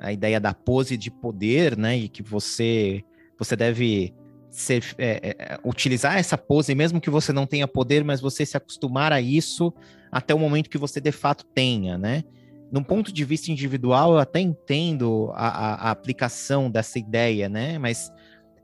a 0.00 0.12
ideia 0.12 0.38
da 0.38 0.54
pose 0.54 0.96
de 0.96 1.10
poder, 1.10 1.76
né, 1.76 1.96
e 1.96 2.08
que 2.08 2.22
você 2.22 3.02
você 3.38 3.54
deve 3.54 4.12
ser, 4.50 4.82
é, 4.98 5.36
é, 5.38 5.58
utilizar 5.64 6.18
essa 6.18 6.36
pose, 6.36 6.74
mesmo 6.74 7.00
que 7.00 7.10
você 7.10 7.32
não 7.32 7.46
tenha 7.46 7.68
poder, 7.68 8.02
mas 8.02 8.20
você 8.20 8.44
se 8.44 8.56
acostumar 8.56 9.12
a 9.12 9.20
isso 9.20 9.72
até 10.10 10.34
o 10.34 10.38
momento 10.38 10.70
que 10.70 10.78
você 10.78 11.00
de 11.00 11.12
fato 11.12 11.44
tenha, 11.54 11.96
né? 11.96 12.24
Num 12.70 12.82
ponto 12.82 13.12
de 13.12 13.24
vista 13.24 13.50
individual, 13.50 14.12
eu 14.12 14.18
até 14.18 14.40
entendo 14.40 15.30
a, 15.34 15.48
a, 15.48 15.74
a 15.74 15.90
aplicação 15.90 16.70
dessa 16.70 16.98
ideia, 16.98 17.48
né? 17.48 17.78
Mas 17.78 18.10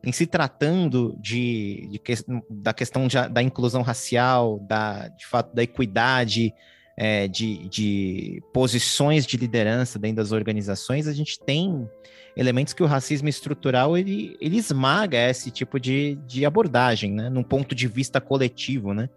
em 0.04 0.12
se 0.12 0.26
tratando 0.26 1.16
de, 1.18 1.88
de 1.90 1.98
que, 1.98 2.14
da 2.50 2.72
questão 2.74 3.06
de, 3.06 3.16
da 3.28 3.42
inclusão 3.42 3.82
racial, 3.82 4.60
da, 4.60 5.08
de 5.08 5.26
fato 5.26 5.54
da 5.54 5.62
equidade, 5.62 6.52
é, 6.96 7.26
de, 7.26 7.68
de 7.68 8.42
posições 8.52 9.26
de 9.26 9.36
liderança 9.36 9.98
dentro 9.98 10.16
das 10.16 10.32
organizações, 10.32 11.08
a 11.08 11.12
gente 11.12 11.40
tem 11.40 11.88
elementos 12.36 12.72
que 12.72 12.82
o 12.82 12.86
racismo 12.86 13.28
estrutural 13.28 13.96
ele, 13.96 14.36
ele 14.40 14.56
esmaga 14.56 15.18
esse 15.30 15.50
tipo 15.50 15.80
de, 15.80 16.16
de 16.26 16.44
abordagem, 16.44 17.12
né? 17.12 17.28
Num 17.28 17.42
ponto 17.42 17.74
de 17.74 17.88
vista 17.88 18.20
coletivo, 18.20 18.92
né? 18.92 19.08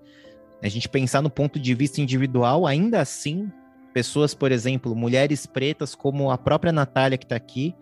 A 0.61 0.69
gente 0.69 0.89
pensar 0.89 1.21
no 1.21 1.29
ponto 1.29 1.59
de 1.59 1.73
vista 1.75 2.01
individual, 2.01 2.65
ainda 2.65 2.99
assim, 2.99 3.51
pessoas, 3.93 4.33
por 4.33 4.51
exemplo, 4.51 4.95
mulheres 4.95 5.45
pretas, 5.45 5.93
como 5.93 6.31
a 6.31 6.37
própria 6.37 6.71
Natália 6.71 7.17
que 7.17 7.25
está 7.25 7.35
aqui, 7.35 7.75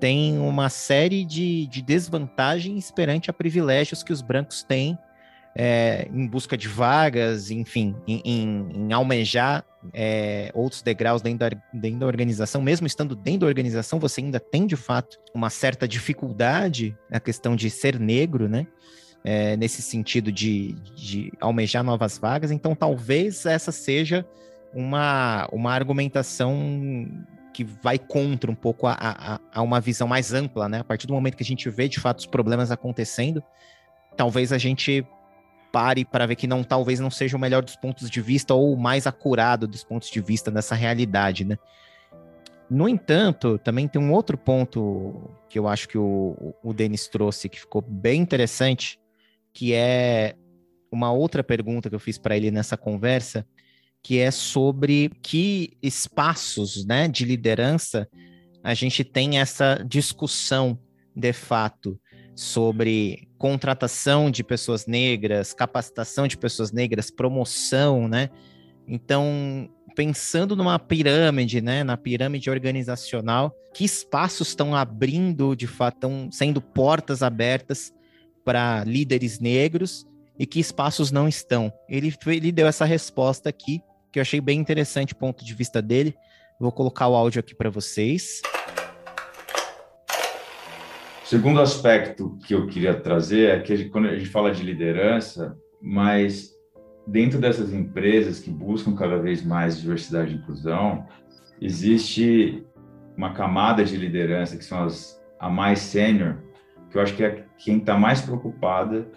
tem 0.00 0.38
uma 0.38 0.68
série 0.70 1.24
de, 1.24 1.66
de 1.66 1.82
desvantagens 1.82 2.90
perante 2.90 3.30
a 3.30 3.32
privilégios 3.32 4.02
que 4.02 4.12
os 4.12 4.22
brancos 4.22 4.62
têm 4.62 4.98
é, 5.54 6.08
em 6.12 6.26
busca 6.26 6.56
de 6.56 6.68
vagas, 6.68 7.50
enfim, 7.50 7.94
em, 8.06 8.22
em, 8.24 8.68
em 8.74 8.92
almejar 8.92 9.64
é, 9.92 10.50
outros 10.54 10.82
degraus 10.82 11.22
dentro 11.22 11.50
da, 11.50 11.62
dentro 11.72 12.00
da 12.00 12.06
organização, 12.06 12.62
mesmo 12.62 12.86
estando 12.86 13.14
dentro 13.14 13.40
da 13.40 13.46
organização, 13.46 13.98
você 13.98 14.20
ainda 14.20 14.38
tem 14.38 14.66
de 14.66 14.76
fato 14.76 15.18
uma 15.34 15.50
certa 15.50 15.86
dificuldade 15.86 16.96
na 17.10 17.20
questão 17.20 17.56
de 17.56 17.68
ser 17.70 17.98
negro, 17.98 18.48
né? 18.48 18.66
É, 19.22 19.54
nesse 19.54 19.82
sentido 19.82 20.32
de, 20.32 20.72
de 20.96 21.30
almejar 21.38 21.84
novas 21.84 22.16
vagas, 22.16 22.50
então 22.50 22.74
talvez 22.74 23.44
essa 23.44 23.70
seja 23.70 24.24
uma, 24.72 25.46
uma 25.52 25.74
argumentação 25.74 27.06
que 27.52 27.64
vai 27.64 27.98
contra 27.98 28.50
um 28.50 28.54
pouco 28.54 28.86
a, 28.86 28.96
a, 28.98 29.40
a, 29.52 29.62
uma 29.62 29.80
visão 29.80 30.06
mais 30.06 30.32
ampla, 30.32 30.68
né? 30.68 30.80
A 30.80 30.84
partir 30.84 31.06
do 31.06 31.12
momento 31.12 31.36
que 31.36 31.42
a 31.42 31.46
gente 31.46 31.68
vê 31.68 31.88
de 31.88 32.00
fato 32.00 32.20
os 32.20 32.26
problemas 32.26 32.70
acontecendo, 32.70 33.42
talvez 34.16 34.52
a 34.52 34.58
gente 34.58 35.06
pare 35.72 36.04
para 36.04 36.26
ver 36.26 36.36
que 36.36 36.46
não 36.46 36.64
talvez 36.64 36.98
não 37.00 37.10
seja 37.10 37.36
o 37.36 37.40
melhor 37.40 37.62
dos 37.62 37.76
pontos 37.76 38.10
de 38.10 38.20
vista 38.20 38.54
ou 38.54 38.72
o 38.72 38.80
mais 38.80 39.06
acurado 39.06 39.68
dos 39.68 39.84
pontos 39.84 40.10
de 40.10 40.20
vista 40.20 40.50
dessa 40.50 40.74
realidade, 40.74 41.44
né? 41.44 41.56
No 42.68 42.88
entanto, 42.88 43.58
também 43.58 43.88
tem 43.88 44.00
um 44.00 44.12
outro 44.12 44.38
ponto 44.38 45.28
que 45.48 45.58
eu 45.58 45.66
acho 45.66 45.88
que 45.88 45.98
o, 45.98 46.54
o 46.62 46.72
Denis 46.72 47.08
trouxe 47.08 47.48
que 47.48 47.58
ficou 47.58 47.82
bem 47.82 48.20
interessante, 48.20 49.00
que 49.52 49.74
é 49.74 50.36
uma 50.90 51.10
outra 51.10 51.42
pergunta 51.42 51.88
que 51.88 51.96
eu 51.96 52.00
fiz 52.00 52.16
para 52.16 52.36
ele 52.36 52.50
nessa 52.50 52.76
conversa, 52.76 53.44
que 54.02 54.18
é 54.18 54.30
sobre 54.30 55.10
que 55.22 55.76
espaços 55.82 56.84
né, 56.84 57.06
de 57.08 57.24
liderança 57.24 58.08
a 58.62 58.74
gente 58.74 59.04
tem 59.04 59.38
essa 59.38 59.82
discussão 59.86 60.78
de 61.14 61.32
fato 61.32 61.98
sobre 62.34 63.28
contratação 63.38 64.30
de 64.30 64.44
pessoas 64.44 64.86
negras, 64.86 65.52
capacitação 65.52 66.26
de 66.26 66.36
pessoas 66.36 66.72
negras, 66.72 67.10
promoção, 67.10 68.06
né? 68.06 68.30
Então, 68.86 69.68
pensando 69.94 70.54
numa 70.54 70.78
pirâmide, 70.78 71.60
né, 71.60 71.84
na 71.84 71.96
pirâmide 71.96 72.50
organizacional, 72.50 73.54
que 73.74 73.84
espaços 73.84 74.48
estão 74.48 74.74
abrindo, 74.74 75.54
de 75.54 75.66
fato, 75.66 75.96
estão 75.96 76.28
sendo 76.30 76.60
portas 76.60 77.22
abertas 77.22 77.92
para 78.44 78.84
líderes 78.84 79.38
negros 79.38 80.06
e 80.38 80.46
que 80.46 80.60
espaços 80.60 81.10
não 81.10 81.28
estão? 81.28 81.72
Ele, 81.88 82.12
ele 82.26 82.52
deu 82.52 82.66
essa 82.66 82.84
resposta 82.84 83.48
aqui, 83.48 83.82
que 84.10 84.18
eu 84.18 84.22
achei 84.22 84.40
bem 84.40 84.58
interessante 84.58 85.12
o 85.12 85.16
ponto 85.16 85.44
de 85.44 85.54
vista 85.54 85.80
dele. 85.80 86.14
Vou 86.58 86.72
colocar 86.72 87.08
o 87.08 87.14
áudio 87.14 87.40
aqui 87.40 87.54
para 87.54 87.70
vocês. 87.70 88.42
Segundo 91.24 91.60
aspecto 91.60 92.36
que 92.44 92.54
eu 92.54 92.66
queria 92.66 92.94
trazer 92.94 93.50
é 93.50 93.60
que 93.60 93.72
a 93.72 93.76
gente, 93.76 93.90
quando 93.90 94.08
a 94.08 94.16
gente 94.16 94.28
fala 94.28 94.52
de 94.52 94.64
liderança, 94.64 95.56
mas 95.80 96.50
dentro 97.06 97.38
dessas 97.38 97.72
empresas 97.72 98.40
que 98.40 98.50
buscam 98.50 98.94
cada 98.96 99.16
vez 99.16 99.44
mais 99.44 99.80
diversidade 99.80 100.32
e 100.32 100.38
inclusão, 100.38 101.06
existe 101.60 102.66
uma 103.16 103.32
camada 103.32 103.84
de 103.84 103.96
liderança 103.96 104.56
que 104.56 104.64
são 104.64 104.82
as 104.84 105.20
a 105.38 105.48
mais 105.48 105.78
sênior, 105.78 106.36
que 106.90 106.98
eu 106.98 107.02
acho 107.02 107.14
que 107.14 107.24
é 107.24 107.46
quem 107.56 107.78
está 107.78 107.96
mais 107.96 108.20
preocupada 108.20 109.08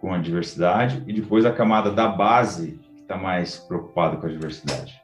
com 0.00 0.12
a 0.12 0.18
diversidade, 0.18 1.04
e 1.06 1.12
depois 1.12 1.44
a 1.44 1.52
camada 1.52 1.92
da 1.92 2.08
base 2.08 2.80
está 3.08 3.16
mais 3.16 3.56
preocupada 3.56 4.18
com 4.18 4.26
a 4.26 4.30
diversidade. 4.30 5.00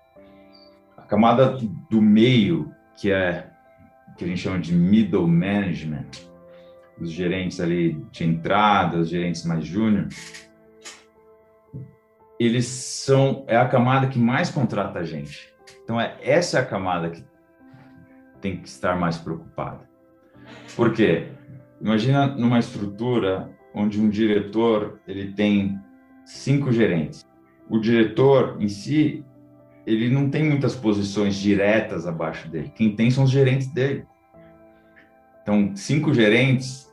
A 0.95 1.03
camada 1.03 1.57
do 1.89 2.03
meio, 2.03 2.71
que 2.95 3.11
é 3.11 3.51
que 4.19 4.25
a 4.25 4.29
gente 4.29 4.43
chama 4.43 4.59
de 4.61 4.75
middle 4.75 5.27
management, 5.27 6.11
os 7.01 7.11
gerentes 7.11 7.59
ali 7.61 7.95
de 8.13 8.25
entrada, 8.25 8.99
os 8.99 9.09
gerentes 9.09 9.45
mais 9.47 9.65
júnior, 9.65 10.09
eles 12.39 12.67
são 12.67 13.45
é 13.49 13.57
a 13.57 13.67
camada 13.67 14.07
que 14.07 14.19
mais 14.19 14.51
contrata 14.51 14.99
a 14.99 15.05
gente. 15.05 15.53
Então 15.83 15.99
é 15.99 16.15
essa 16.21 16.59
é 16.59 16.61
a 16.61 16.67
camada 16.67 17.09
que 17.09 17.25
tem 18.41 18.61
que 18.61 18.69
estar 18.69 18.97
mais 18.97 19.17
preocupada. 19.17 19.89
Por 20.77 20.93
quê? 20.93 21.29
Imagina 21.81 22.27
numa 22.27 22.59
estrutura 22.59 23.51
onde 23.75 23.99
um 23.99 24.11
diretor 24.11 25.01
ele 25.09 25.33
tem 25.33 25.81
cinco 26.27 26.71
gerentes. 26.71 27.25
O 27.69 27.79
diretor 27.79 28.57
em 28.61 28.69
si 28.69 29.25
ele 29.87 30.09
não 30.09 30.31
tem 30.31 30.45
muitas 30.45 30.75
posições 30.75 31.37
diretas 31.37 32.07
abaixo 32.07 32.49
dele. 32.49 32.73
Quem 32.75 32.97
tem 32.97 33.11
são 33.11 33.25
os 33.25 33.31
gerentes 33.31 33.67
dele. 33.73 34.07
Então, 35.43 35.77
cinco 35.77 36.15
gerentes 36.15 36.91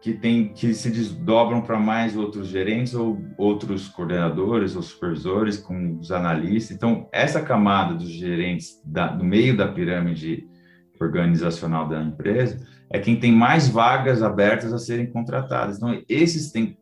que 0.00 0.12
tem 0.12 0.52
que 0.52 0.74
se 0.74 0.90
desdobram 0.90 1.60
para 1.62 1.78
mais 1.78 2.16
outros 2.16 2.48
gerentes 2.48 2.94
ou 2.94 3.18
outros 3.36 3.88
coordenadores 3.88 4.76
ou 4.76 4.82
supervisores 4.82 5.56
com 5.56 5.98
os 5.98 6.12
analistas. 6.12 6.76
Então, 6.76 7.08
essa 7.10 7.42
camada 7.42 7.94
dos 7.94 8.08
gerentes 8.08 8.80
da, 8.84 9.08
do 9.08 9.24
meio 9.24 9.56
da 9.56 9.66
pirâmide 9.66 10.46
organizacional 11.00 11.88
da 11.88 12.02
empresa 12.02 12.66
é 12.90 12.98
quem 12.98 13.18
tem 13.18 13.32
mais 13.32 13.68
vagas 13.68 14.22
abertas 14.22 14.72
a 14.72 14.78
serem 14.78 15.10
contratadas. 15.10 15.76
Então, 15.76 16.00
esses 16.08 16.52
têm, 16.52 16.78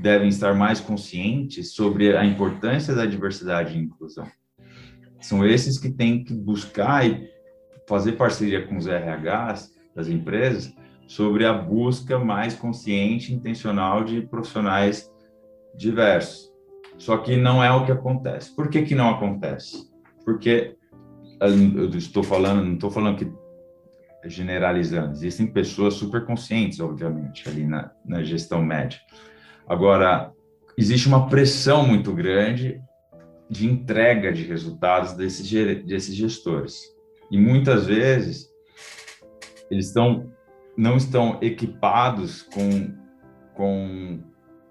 devem 0.00 0.28
estar 0.28 0.54
mais 0.54 0.80
conscientes 0.80 1.72
sobre 1.74 2.16
a 2.16 2.24
importância 2.24 2.94
da 2.94 3.04
diversidade 3.04 3.76
e 3.76 3.82
inclusão. 3.82 4.26
São 5.20 5.44
esses 5.44 5.78
que 5.78 5.90
têm 5.90 6.22
que 6.22 6.32
buscar 6.32 7.06
e 7.06 7.28
fazer 7.88 8.12
parceria 8.12 8.66
com 8.66 8.76
os 8.76 8.86
RHs 8.86 9.74
das 9.94 10.08
empresas 10.08 10.72
sobre 11.06 11.44
a 11.44 11.52
busca 11.52 12.18
mais 12.18 12.54
consciente 12.54 13.32
e 13.32 13.34
intencional 13.34 14.04
de 14.04 14.22
profissionais 14.22 15.10
diversos. 15.74 16.52
Só 16.98 17.16
que 17.16 17.36
não 17.36 17.62
é 17.64 17.70
o 17.72 17.84
que 17.84 17.92
acontece. 17.92 18.54
Por 18.54 18.68
que, 18.68 18.82
que 18.82 18.94
não 18.94 19.10
acontece? 19.10 19.88
Porque 20.24 20.76
eu 21.40 21.88
estou 21.90 22.22
falando, 22.22 22.64
não 22.64 22.74
estou 22.74 22.90
falando 22.90 23.16
que 23.16 23.32
generalizando, 24.24 25.12
existem 25.12 25.46
pessoas 25.46 25.94
super 25.94 26.26
conscientes, 26.26 26.80
obviamente, 26.80 27.48
ali 27.48 27.64
na, 27.64 27.92
na 28.04 28.22
gestão 28.22 28.62
média. 28.62 28.98
Agora, 29.68 30.32
existe 30.76 31.06
uma 31.06 31.28
pressão 31.28 31.86
muito 31.86 32.12
grande 32.12 32.80
de 33.50 33.66
entrega 33.66 34.32
de 34.32 34.44
resultados 34.44 35.12
desses, 35.14 35.50
desses 35.84 36.14
gestores. 36.14 36.82
E 37.30 37.38
muitas 37.38 37.86
vezes 37.86 38.48
eles 39.70 39.88
estão, 39.88 40.32
não 40.76 40.96
estão 40.96 41.38
equipados 41.42 42.42
com, 42.42 42.94
com 43.54 44.20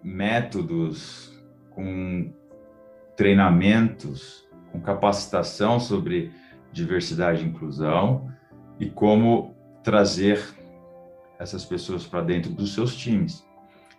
métodos, 0.03 1.31
com 1.71 2.33
treinamentos, 3.15 4.47
com 4.71 4.81
capacitação 4.81 5.79
sobre 5.79 6.31
diversidade 6.71 7.43
e 7.43 7.47
inclusão 7.47 8.31
e 8.79 8.89
como 8.89 9.55
trazer 9.83 10.43
essas 11.39 11.63
pessoas 11.63 12.05
para 12.05 12.21
dentro 12.21 12.51
dos 12.51 12.73
seus 12.73 12.95
times. 12.95 13.46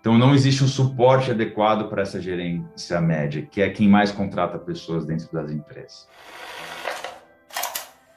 Então, 0.00 0.16
não 0.16 0.34
existe 0.34 0.62
um 0.62 0.68
suporte 0.68 1.30
adequado 1.30 1.88
para 1.88 2.02
essa 2.02 2.20
gerência 2.20 3.00
média, 3.00 3.42
que 3.42 3.60
é 3.60 3.68
quem 3.68 3.88
mais 3.88 4.12
contrata 4.12 4.58
pessoas 4.58 5.04
dentro 5.04 5.30
das 5.32 5.50
empresas. 5.50 6.06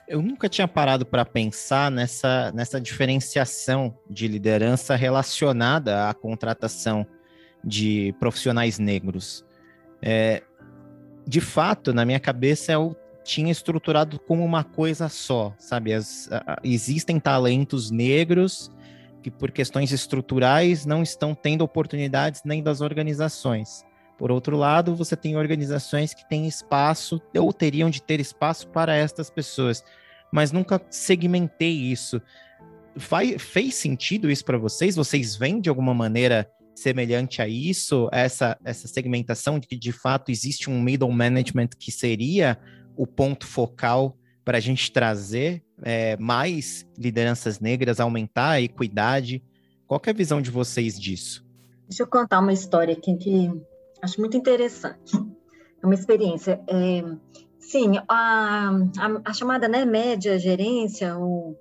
Eu 0.07 0.21
nunca 0.21 0.49
tinha 0.49 0.67
parado 0.67 1.05
para 1.05 1.25
pensar 1.25 1.89
nessa, 1.89 2.51
nessa 2.51 2.81
diferenciação 2.81 3.97
de 4.09 4.27
liderança 4.27 4.95
relacionada 4.95 6.09
à 6.09 6.13
contratação 6.13 7.07
de 7.63 8.13
profissionais 8.19 8.77
negros. 8.77 9.45
É, 10.01 10.43
de 11.25 11.39
fato, 11.39 11.93
na 11.93 12.03
minha 12.03 12.19
cabeça, 12.19 12.73
eu 12.73 12.95
tinha 13.23 13.51
estruturado 13.51 14.19
como 14.19 14.43
uma 14.43 14.63
coisa 14.63 15.07
só, 15.07 15.53
sabe? 15.57 15.93
As, 15.93 16.29
a, 16.31 16.59
existem 16.63 17.19
talentos 17.19 17.89
negros 17.91 18.71
que 19.21 19.31
por 19.31 19.51
questões 19.51 19.91
estruturais 19.91 20.85
não 20.85 21.03
estão 21.03 21.35
tendo 21.35 21.63
oportunidades 21.63 22.41
nem 22.43 22.61
das 22.61 22.81
organizações. 22.81 23.85
Por 24.17 24.31
outro 24.31 24.55
lado, 24.55 24.95
você 24.95 25.15
tem 25.15 25.35
organizações 25.35 26.13
que 26.13 26.27
têm 26.27 26.47
espaço 26.47 27.21
ou 27.35 27.51
teriam 27.51 27.89
de 27.89 28.01
ter 28.01 28.19
espaço 28.19 28.67
para 28.67 28.95
estas 28.95 29.29
pessoas, 29.29 29.83
mas 30.31 30.51
nunca 30.51 30.81
segmentei 30.89 31.73
isso. 31.73 32.21
Vai, 32.95 33.39
fez 33.39 33.75
sentido 33.75 34.29
isso 34.29 34.45
para 34.45 34.57
vocês? 34.57 34.95
Vocês 34.95 35.35
veem 35.35 35.59
de 35.59 35.69
alguma 35.69 35.93
maneira 35.93 36.47
semelhante 36.75 37.41
a 37.41 37.47
isso, 37.47 38.09
essa, 38.11 38.57
essa 38.63 38.87
segmentação 38.87 39.59
de 39.59 39.67
que 39.67 39.77
de 39.77 39.91
fato 39.91 40.31
existe 40.31 40.69
um 40.69 40.81
middle 40.81 41.11
management 41.11 41.69
que 41.79 41.91
seria 41.91 42.57
o 42.95 43.05
ponto 43.07 43.45
focal 43.47 44.17
para 44.51 44.57
a 44.57 44.61
gente 44.61 44.91
trazer 44.91 45.63
é, 45.81 46.17
mais 46.17 46.85
lideranças 46.97 47.61
negras, 47.61 48.01
aumentar 48.01 48.49
a 48.49 48.61
equidade? 48.61 49.41
Qual 49.87 50.01
é 50.05 50.09
a 50.09 50.13
visão 50.13 50.41
de 50.41 50.51
vocês 50.51 50.99
disso? 50.99 51.47
Deixa 51.87 52.03
eu 52.03 52.07
contar 52.07 52.41
uma 52.41 52.51
história 52.51 52.93
aqui 52.93 53.15
que 53.15 53.49
acho 54.01 54.19
muito 54.19 54.35
interessante. 54.35 55.15
É 55.81 55.85
uma 55.85 55.95
experiência. 55.95 56.59
É, 56.67 57.01
sim, 57.59 57.93
a, 58.09 58.71
a, 58.99 59.21
a, 59.23 59.33
chamada 59.33 59.69
né, 59.69 59.85
média 59.85 60.37
gerência, 60.37 61.17
ou 61.17 61.57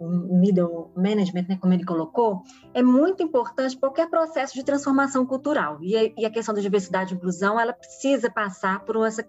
middle 0.00 0.90
management, 0.96 1.46
né, 1.48 1.58
como 1.60 1.72
ele 1.72 1.84
colocou, 1.84 2.42
é 2.72 2.82
muito 2.82 3.22
importante 3.22 3.76
qualquer 3.76 4.08
processo 4.08 4.54
de 4.54 4.64
transformação 4.64 5.26
cultural. 5.26 5.78
E 5.82 5.96
a, 5.96 6.12
e 6.16 6.24
a, 6.24 6.30
questão 6.30 6.54
da 6.54 6.60
diversidade 6.60 7.12
e 7.12 7.16
inclusão, 7.16 7.60
ela 7.60 7.72
precisa 7.72 8.30
passar 8.30 8.84
por, 8.84 9.04
essa, 9.06 9.26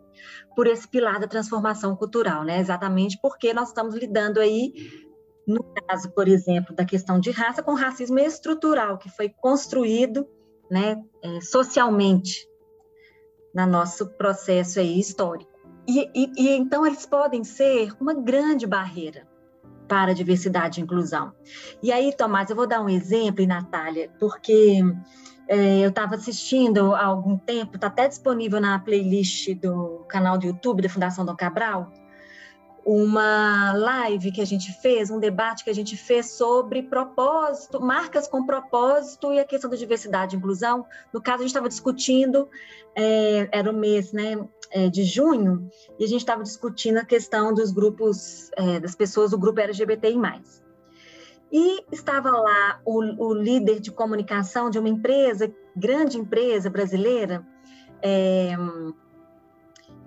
por 0.55 0.67
esse 0.67 0.87
pilar 0.87 1.19
da 1.19 1.27
transformação 1.27 1.95
cultural, 1.95 2.43
né? 2.43 2.59
Exatamente 2.59 3.19
porque 3.21 3.53
nós 3.53 3.69
estamos 3.69 3.95
lidando 3.95 4.39
aí, 4.39 4.73
no 5.47 5.63
caso, 5.63 6.09
por 6.11 6.27
exemplo, 6.27 6.75
da 6.75 6.85
questão 6.85 7.19
de 7.19 7.31
raça, 7.31 7.61
com 7.61 7.73
racismo 7.73 8.19
estrutural, 8.19 8.97
que 8.97 9.09
foi 9.09 9.29
construído 9.29 10.27
né, 10.69 11.03
é, 11.21 11.41
socialmente 11.41 12.47
no 13.53 13.65
nosso 13.65 14.07
processo 14.11 14.79
aí 14.79 14.97
histórico. 14.97 15.51
E, 15.87 16.09
e, 16.15 16.31
e 16.37 16.49
então 16.55 16.85
eles 16.85 17.05
podem 17.05 17.43
ser 17.43 17.91
uma 17.99 18.13
grande 18.13 18.65
barreira 18.65 19.27
para 19.91 20.11
a 20.11 20.13
diversidade 20.13 20.79
e 20.79 20.83
inclusão. 20.83 21.33
E 21.83 21.91
aí, 21.91 22.15
Tomás, 22.15 22.49
eu 22.49 22.55
vou 22.55 22.65
dar 22.65 22.81
um 22.81 22.87
exemplo, 22.87 23.45
Natália, 23.45 24.09
porque 24.17 24.81
é, 25.49 25.79
eu 25.79 25.89
estava 25.89 26.15
assistindo 26.15 26.95
há 26.95 27.03
algum 27.03 27.37
tempo, 27.37 27.75
está 27.75 27.87
até 27.87 28.07
disponível 28.07 28.61
na 28.61 28.79
playlist 28.79 29.53
do 29.55 30.05
canal 30.07 30.37
do 30.37 30.45
YouTube 30.45 30.81
da 30.81 30.87
Fundação 30.87 31.25
Dom 31.25 31.35
Cabral, 31.35 31.91
uma 32.85 33.73
live 33.73 34.31
que 34.31 34.41
a 34.41 34.45
gente 34.45 34.71
fez, 34.81 35.09
um 35.11 35.19
debate 35.19 35.63
que 35.63 35.69
a 35.69 35.73
gente 35.73 35.95
fez 35.95 36.31
sobre 36.31 36.81
propósito, 36.83 37.79
marcas 37.79 38.27
com 38.27 38.45
propósito 38.45 39.31
e 39.31 39.39
a 39.39 39.45
questão 39.45 39.69
da 39.69 39.77
diversidade 39.77 40.35
e 40.35 40.39
inclusão. 40.39 40.85
No 41.13 41.21
caso, 41.21 41.37
a 41.37 41.41
gente 41.41 41.49
estava 41.51 41.69
discutindo, 41.69 42.49
é, 42.95 43.47
era 43.51 43.69
o 43.69 43.73
mês 43.73 44.11
né, 44.11 44.37
é, 44.71 44.89
de 44.89 45.03
junho, 45.03 45.69
e 45.99 46.03
a 46.03 46.07
gente 46.07 46.21
estava 46.21 46.43
discutindo 46.43 46.97
a 46.97 47.05
questão 47.05 47.53
dos 47.53 47.71
grupos, 47.71 48.49
é, 48.55 48.79
das 48.79 48.95
pessoas 48.95 49.31
do 49.31 49.37
grupo 49.37 49.59
LGBTI+. 49.59 50.19
E 51.51 51.85
estava 51.91 52.31
lá 52.31 52.81
o, 52.85 53.27
o 53.27 53.33
líder 53.33 53.79
de 53.79 53.91
comunicação 53.91 54.69
de 54.69 54.79
uma 54.79 54.89
empresa, 54.89 55.53
grande 55.75 56.17
empresa 56.17 56.69
brasileira, 56.69 57.45
é, 58.01 58.55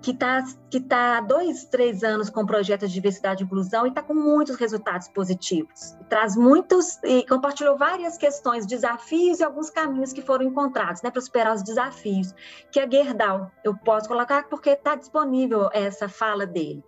que 0.05 0.11
está 0.11 0.43
que 0.69 0.79
tá 0.79 1.17
há 1.17 1.21
dois, 1.21 1.65
três 1.65 2.03
anos 2.03 2.29
com 2.29 2.41
o 2.41 2.45
projeto 2.45 2.87
de 2.87 2.93
diversidade 2.93 3.41
e 3.41 3.45
inclusão 3.45 3.87
e 3.87 3.89
está 3.89 4.03
com 4.03 4.13
muitos 4.13 4.55
resultados 4.55 5.07
positivos. 5.07 5.97
Traz 6.07 6.35
muitos, 6.35 6.99
e 7.03 7.25
compartilhou 7.25 7.75
várias 7.75 8.15
questões, 8.15 8.67
desafios 8.67 9.39
e 9.39 9.43
alguns 9.43 9.71
caminhos 9.71 10.13
que 10.13 10.21
foram 10.21 10.45
encontrados 10.45 11.01
né, 11.01 11.09
para 11.09 11.21
superar 11.21 11.55
os 11.55 11.63
desafios, 11.63 12.35
que 12.71 12.79
é 12.79 12.87
Gerdau. 12.87 13.49
Eu 13.63 13.75
posso 13.75 14.07
colocar 14.07 14.47
porque 14.47 14.71
está 14.71 14.93
disponível 14.93 15.69
essa 15.73 16.07
fala 16.07 16.45
dele. 16.45 16.83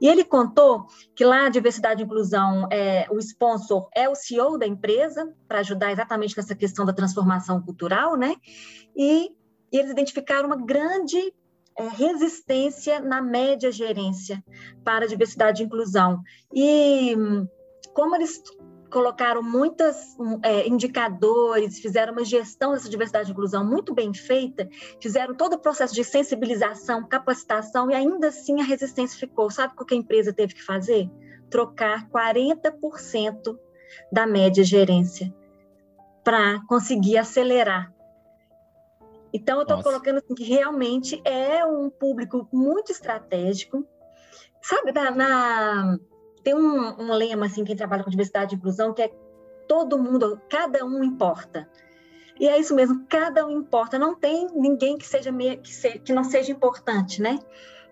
E 0.00 0.06
ele 0.06 0.22
contou 0.22 0.86
que 1.16 1.24
lá 1.24 1.46
a 1.46 1.48
diversidade 1.48 2.02
e 2.02 2.04
inclusão, 2.04 2.68
é, 2.70 3.08
o 3.10 3.18
sponsor 3.18 3.88
é 3.92 4.08
o 4.08 4.14
CEO 4.14 4.56
da 4.56 4.66
empresa, 4.66 5.34
para 5.48 5.58
ajudar 5.58 5.90
exatamente 5.90 6.36
nessa 6.36 6.54
questão 6.54 6.86
da 6.86 6.92
transformação 6.92 7.60
cultural, 7.60 8.14
né? 8.14 8.36
E 8.94 9.34
e 9.72 9.78
eles 9.78 9.90
identificaram 9.92 10.46
uma 10.46 10.56
grande 10.56 11.32
é, 11.76 11.88
resistência 11.88 13.00
na 13.00 13.22
média 13.22 13.70
gerência 13.70 14.42
para 14.84 15.06
diversidade 15.06 15.62
e 15.62 15.66
inclusão. 15.66 16.22
E 16.54 17.16
como 17.94 18.14
eles 18.14 18.42
colocaram 18.90 19.42
muitos 19.42 19.96
é, 20.42 20.66
indicadores, 20.66 21.78
fizeram 21.78 22.12
uma 22.12 22.24
gestão 22.24 22.72
dessa 22.72 22.88
diversidade 22.90 23.30
e 23.30 23.32
inclusão 23.32 23.64
muito 23.64 23.94
bem 23.94 24.12
feita, 24.12 24.68
fizeram 25.00 25.34
todo 25.34 25.54
o 25.54 25.58
processo 25.58 25.94
de 25.94 26.02
sensibilização, 26.02 27.06
capacitação, 27.06 27.90
e 27.90 27.94
ainda 27.94 28.28
assim 28.28 28.60
a 28.60 28.64
resistência 28.64 29.18
ficou. 29.18 29.50
Sabe 29.50 29.74
o 29.78 29.84
que 29.84 29.94
a 29.94 29.96
empresa 29.96 30.32
teve 30.32 30.54
que 30.54 30.62
fazer? 30.62 31.08
Trocar 31.48 32.08
40% 32.10 33.56
da 34.12 34.26
média 34.26 34.64
gerência 34.64 35.32
para 36.24 36.60
conseguir 36.66 37.16
acelerar 37.16 37.92
então, 39.32 39.58
eu 39.58 39.62
estou 39.62 39.82
colocando 39.82 40.18
assim, 40.18 40.34
que 40.34 40.44
realmente 40.44 41.20
é 41.24 41.64
um 41.64 41.88
público 41.88 42.48
muito 42.52 42.90
estratégico. 42.90 43.86
Sabe, 44.62 44.92
na, 44.92 45.10
na 45.10 45.98
tem 46.42 46.54
um, 46.54 47.00
um, 47.00 47.12
lema, 47.12 47.46
assim, 47.46 47.64
quem 47.64 47.76
trabalha 47.76 48.02
com 48.02 48.10
diversidade 48.10 48.54
e 48.54 48.58
inclusão, 48.58 48.92
que 48.92 49.02
é 49.02 49.12
todo 49.68 49.98
mundo, 49.98 50.40
cada 50.48 50.84
um 50.84 51.04
importa. 51.04 51.68
E 52.38 52.48
é 52.48 52.58
isso 52.58 52.74
mesmo, 52.74 53.04
cada 53.08 53.46
um 53.46 53.50
importa. 53.50 53.98
Não 53.98 54.14
tem 54.14 54.48
ninguém 54.54 54.96
que 54.96 55.06
seja 55.06 55.30
que, 55.32 55.72
se, 55.72 55.98
que 55.98 56.12
não 56.12 56.24
seja 56.24 56.50
importante, 56.50 57.20
né? 57.20 57.38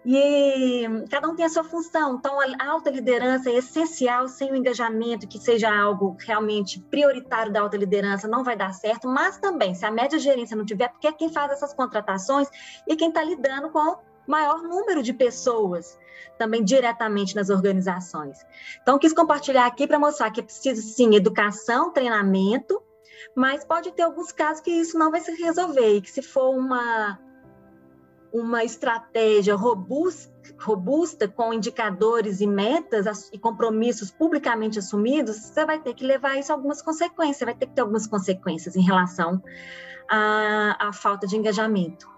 E 0.04 0.84
cada 1.10 1.28
um 1.28 1.34
tem 1.34 1.44
a 1.44 1.48
sua 1.48 1.64
função. 1.64 2.14
Então, 2.14 2.38
a 2.40 2.66
alta 2.70 2.90
liderança 2.90 3.50
é 3.50 3.56
essencial. 3.56 4.28
Sem 4.28 4.50
o 4.50 4.56
engajamento, 4.56 5.26
que 5.26 5.38
seja 5.38 5.70
algo 5.70 6.16
realmente 6.20 6.80
prioritário 6.80 7.52
da 7.52 7.60
alta 7.60 7.76
liderança, 7.76 8.28
não 8.28 8.44
vai 8.44 8.56
dar 8.56 8.72
certo. 8.72 9.08
Mas 9.08 9.38
também, 9.38 9.74
se 9.74 9.84
a 9.84 9.90
média 9.90 10.18
gerência 10.18 10.56
não 10.56 10.64
tiver, 10.64 10.88
porque 10.88 11.08
é 11.08 11.12
quem 11.12 11.32
faz 11.32 11.52
essas 11.52 11.74
contratações 11.74 12.48
e 12.86 12.96
quem 12.96 13.08
está 13.08 13.22
lidando 13.22 13.70
com 13.70 13.78
o 13.78 13.98
maior 14.26 14.62
número 14.62 15.02
de 15.02 15.12
pessoas 15.12 15.98
também 16.38 16.62
diretamente 16.62 17.34
nas 17.34 17.50
organizações. 17.50 18.38
Então, 18.80 18.98
quis 18.98 19.12
compartilhar 19.12 19.66
aqui 19.66 19.86
para 19.86 19.98
mostrar 19.98 20.30
que 20.30 20.40
é 20.40 20.42
preciso, 20.42 20.80
sim, 20.82 21.14
educação, 21.16 21.92
treinamento, 21.92 22.80
mas 23.34 23.64
pode 23.64 23.92
ter 23.92 24.02
alguns 24.02 24.32
casos 24.32 24.62
que 24.62 24.70
isso 24.70 24.96
não 24.96 25.10
vai 25.10 25.20
se 25.20 25.32
resolver 25.32 25.96
e 25.96 26.00
que 26.00 26.10
se 26.10 26.22
for 26.22 26.54
uma 26.54 27.18
uma 28.32 28.64
estratégia 28.64 29.54
robusta, 29.54 30.32
robusta 30.58 31.28
com 31.28 31.52
indicadores 31.52 32.40
e 32.40 32.46
metas 32.46 33.30
e 33.32 33.38
compromissos 33.38 34.10
publicamente 34.10 34.78
assumidos, 34.78 35.36
você 35.36 35.64
vai 35.64 35.78
ter 35.78 35.94
que 35.94 36.04
levar 36.04 36.38
isso 36.38 36.52
a 36.52 36.54
algumas 36.54 36.82
consequências, 36.82 37.44
vai 37.44 37.54
ter 37.54 37.66
que 37.66 37.74
ter 37.74 37.80
algumas 37.80 38.06
consequências 38.06 38.76
em 38.76 38.82
relação 38.82 39.42
à, 40.10 40.88
à 40.88 40.92
falta 40.92 41.26
de 41.26 41.36
engajamento. 41.36 42.08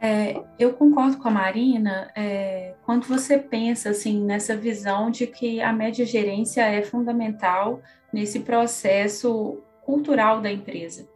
É, 0.00 0.40
eu 0.58 0.74
concordo 0.74 1.16
com 1.18 1.26
a 1.26 1.30
Marina 1.30 2.08
é, 2.14 2.74
quando 2.84 3.04
você 3.06 3.36
pensa 3.36 3.90
assim 3.90 4.24
nessa 4.24 4.56
visão 4.56 5.10
de 5.10 5.26
que 5.26 5.60
a 5.60 5.72
média 5.72 6.06
gerência 6.06 6.62
é 6.62 6.82
fundamental 6.82 7.82
nesse 8.12 8.40
processo 8.40 9.60
cultural 9.82 10.40
da 10.40 10.52
empresa. 10.52 11.08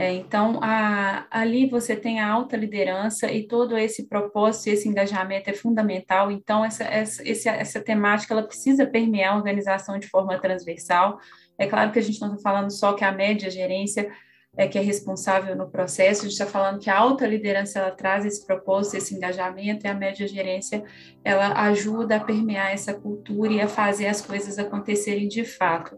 É, 0.00 0.12
então, 0.12 0.60
a, 0.62 1.26
ali 1.28 1.68
você 1.68 1.96
tem 1.96 2.20
a 2.20 2.28
alta 2.30 2.56
liderança 2.56 3.32
e 3.32 3.48
todo 3.48 3.76
esse 3.76 4.06
propósito, 4.06 4.68
esse 4.68 4.88
engajamento 4.88 5.50
é 5.50 5.52
fundamental. 5.52 6.30
Então, 6.30 6.64
essa, 6.64 6.84
essa, 6.84 7.50
essa, 7.50 7.80
temática 7.80 8.32
ela 8.32 8.44
precisa 8.44 8.86
permear 8.86 9.34
a 9.34 9.36
organização 9.36 9.98
de 9.98 10.06
forma 10.06 10.38
transversal. 10.38 11.18
É 11.58 11.66
claro 11.66 11.90
que 11.90 11.98
a 11.98 12.02
gente 12.02 12.20
não 12.20 12.28
está 12.28 12.40
falando 12.40 12.70
só 12.70 12.92
que 12.92 13.04
a 13.04 13.10
média 13.10 13.50
gerência 13.50 14.08
é 14.56 14.68
que 14.68 14.78
é 14.78 14.80
responsável 14.80 15.56
no 15.56 15.68
processo, 15.68 16.20
a 16.20 16.28
gente 16.28 16.40
está 16.40 16.46
falando 16.46 16.78
que 16.78 16.88
a 16.88 16.96
alta 16.96 17.26
liderança 17.26 17.80
ela 17.80 17.90
traz 17.90 18.24
esse 18.24 18.46
propósito, 18.46 18.98
esse 18.98 19.16
engajamento, 19.16 19.84
e 19.84 19.88
a 19.88 19.94
média 19.94 20.28
gerência 20.28 20.84
ela 21.24 21.60
ajuda 21.64 22.16
a 22.16 22.20
permear 22.20 22.72
essa 22.72 22.94
cultura 22.94 23.52
e 23.52 23.60
a 23.60 23.66
fazer 23.66 24.06
as 24.06 24.20
coisas 24.20 24.60
acontecerem 24.60 25.26
de 25.26 25.44
fato. 25.44 25.96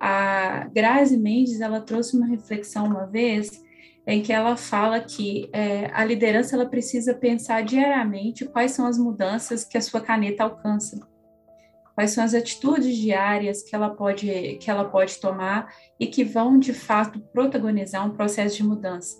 A 0.00 0.66
Grazi 0.74 1.18
Mendes, 1.18 1.60
ela 1.60 1.80
trouxe 1.80 2.16
uma 2.16 2.26
reflexão 2.26 2.86
uma 2.86 3.06
vez 3.06 3.62
em 4.06 4.22
que 4.22 4.32
ela 4.32 4.56
fala 4.56 4.98
que 4.98 5.50
é, 5.52 5.90
a 5.92 6.04
liderança 6.04 6.56
ela 6.56 6.66
precisa 6.66 7.14
pensar 7.14 7.62
diariamente 7.62 8.46
quais 8.46 8.72
são 8.72 8.86
as 8.86 8.98
mudanças 8.98 9.62
que 9.62 9.76
a 9.76 9.80
sua 9.80 10.00
caneta 10.00 10.42
alcança, 10.42 10.98
quais 11.94 12.12
são 12.12 12.24
as 12.24 12.32
atitudes 12.32 12.96
diárias 12.96 13.62
que 13.62 13.76
ela 13.76 13.90
pode 13.90 14.56
que 14.58 14.70
ela 14.70 14.86
pode 14.86 15.20
tomar 15.20 15.72
e 15.98 16.06
que 16.06 16.24
vão 16.24 16.58
de 16.58 16.72
fato 16.72 17.20
protagonizar 17.32 18.06
um 18.06 18.16
processo 18.16 18.56
de 18.56 18.64
mudança. 18.64 19.16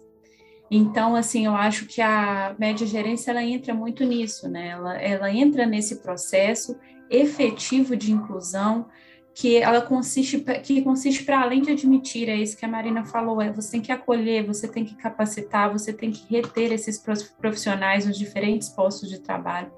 Então, 0.70 1.16
assim, 1.16 1.46
eu 1.46 1.54
acho 1.54 1.86
que 1.86 2.00
a 2.00 2.54
média 2.58 2.86
gerência 2.86 3.32
ela 3.32 3.42
entra 3.42 3.74
muito 3.74 4.04
nisso, 4.04 4.48
né? 4.48 4.68
Ela, 4.68 4.96
ela 4.96 5.30
entra 5.30 5.66
nesse 5.66 5.96
processo 5.96 6.78
efetivo 7.10 7.96
de 7.96 8.12
inclusão, 8.12 8.86
que 9.34 9.56
ela 9.56 9.80
consiste 9.80 10.40
que 10.62 10.82
consiste 10.82 11.24
para 11.24 11.40
além 11.40 11.62
de 11.62 11.70
admitir 11.70 12.28
é 12.28 12.36
isso 12.36 12.56
que 12.56 12.64
a 12.64 12.68
Marina 12.68 13.04
falou 13.04 13.40
é 13.40 13.52
você 13.52 13.72
tem 13.72 13.80
que 13.80 13.92
acolher 13.92 14.44
você 14.44 14.66
tem 14.66 14.84
que 14.84 14.94
capacitar 14.96 15.70
você 15.70 15.92
tem 15.92 16.10
que 16.10 16.26
reter 16.28 16.72
esses 16.72 17.02
profissionais 17.38 18.06
nos 18.06 18.18
diferentes 18.18 18.68
postos 18.68 19.08
de 19.08 19.20
trabalho 19.20 19.70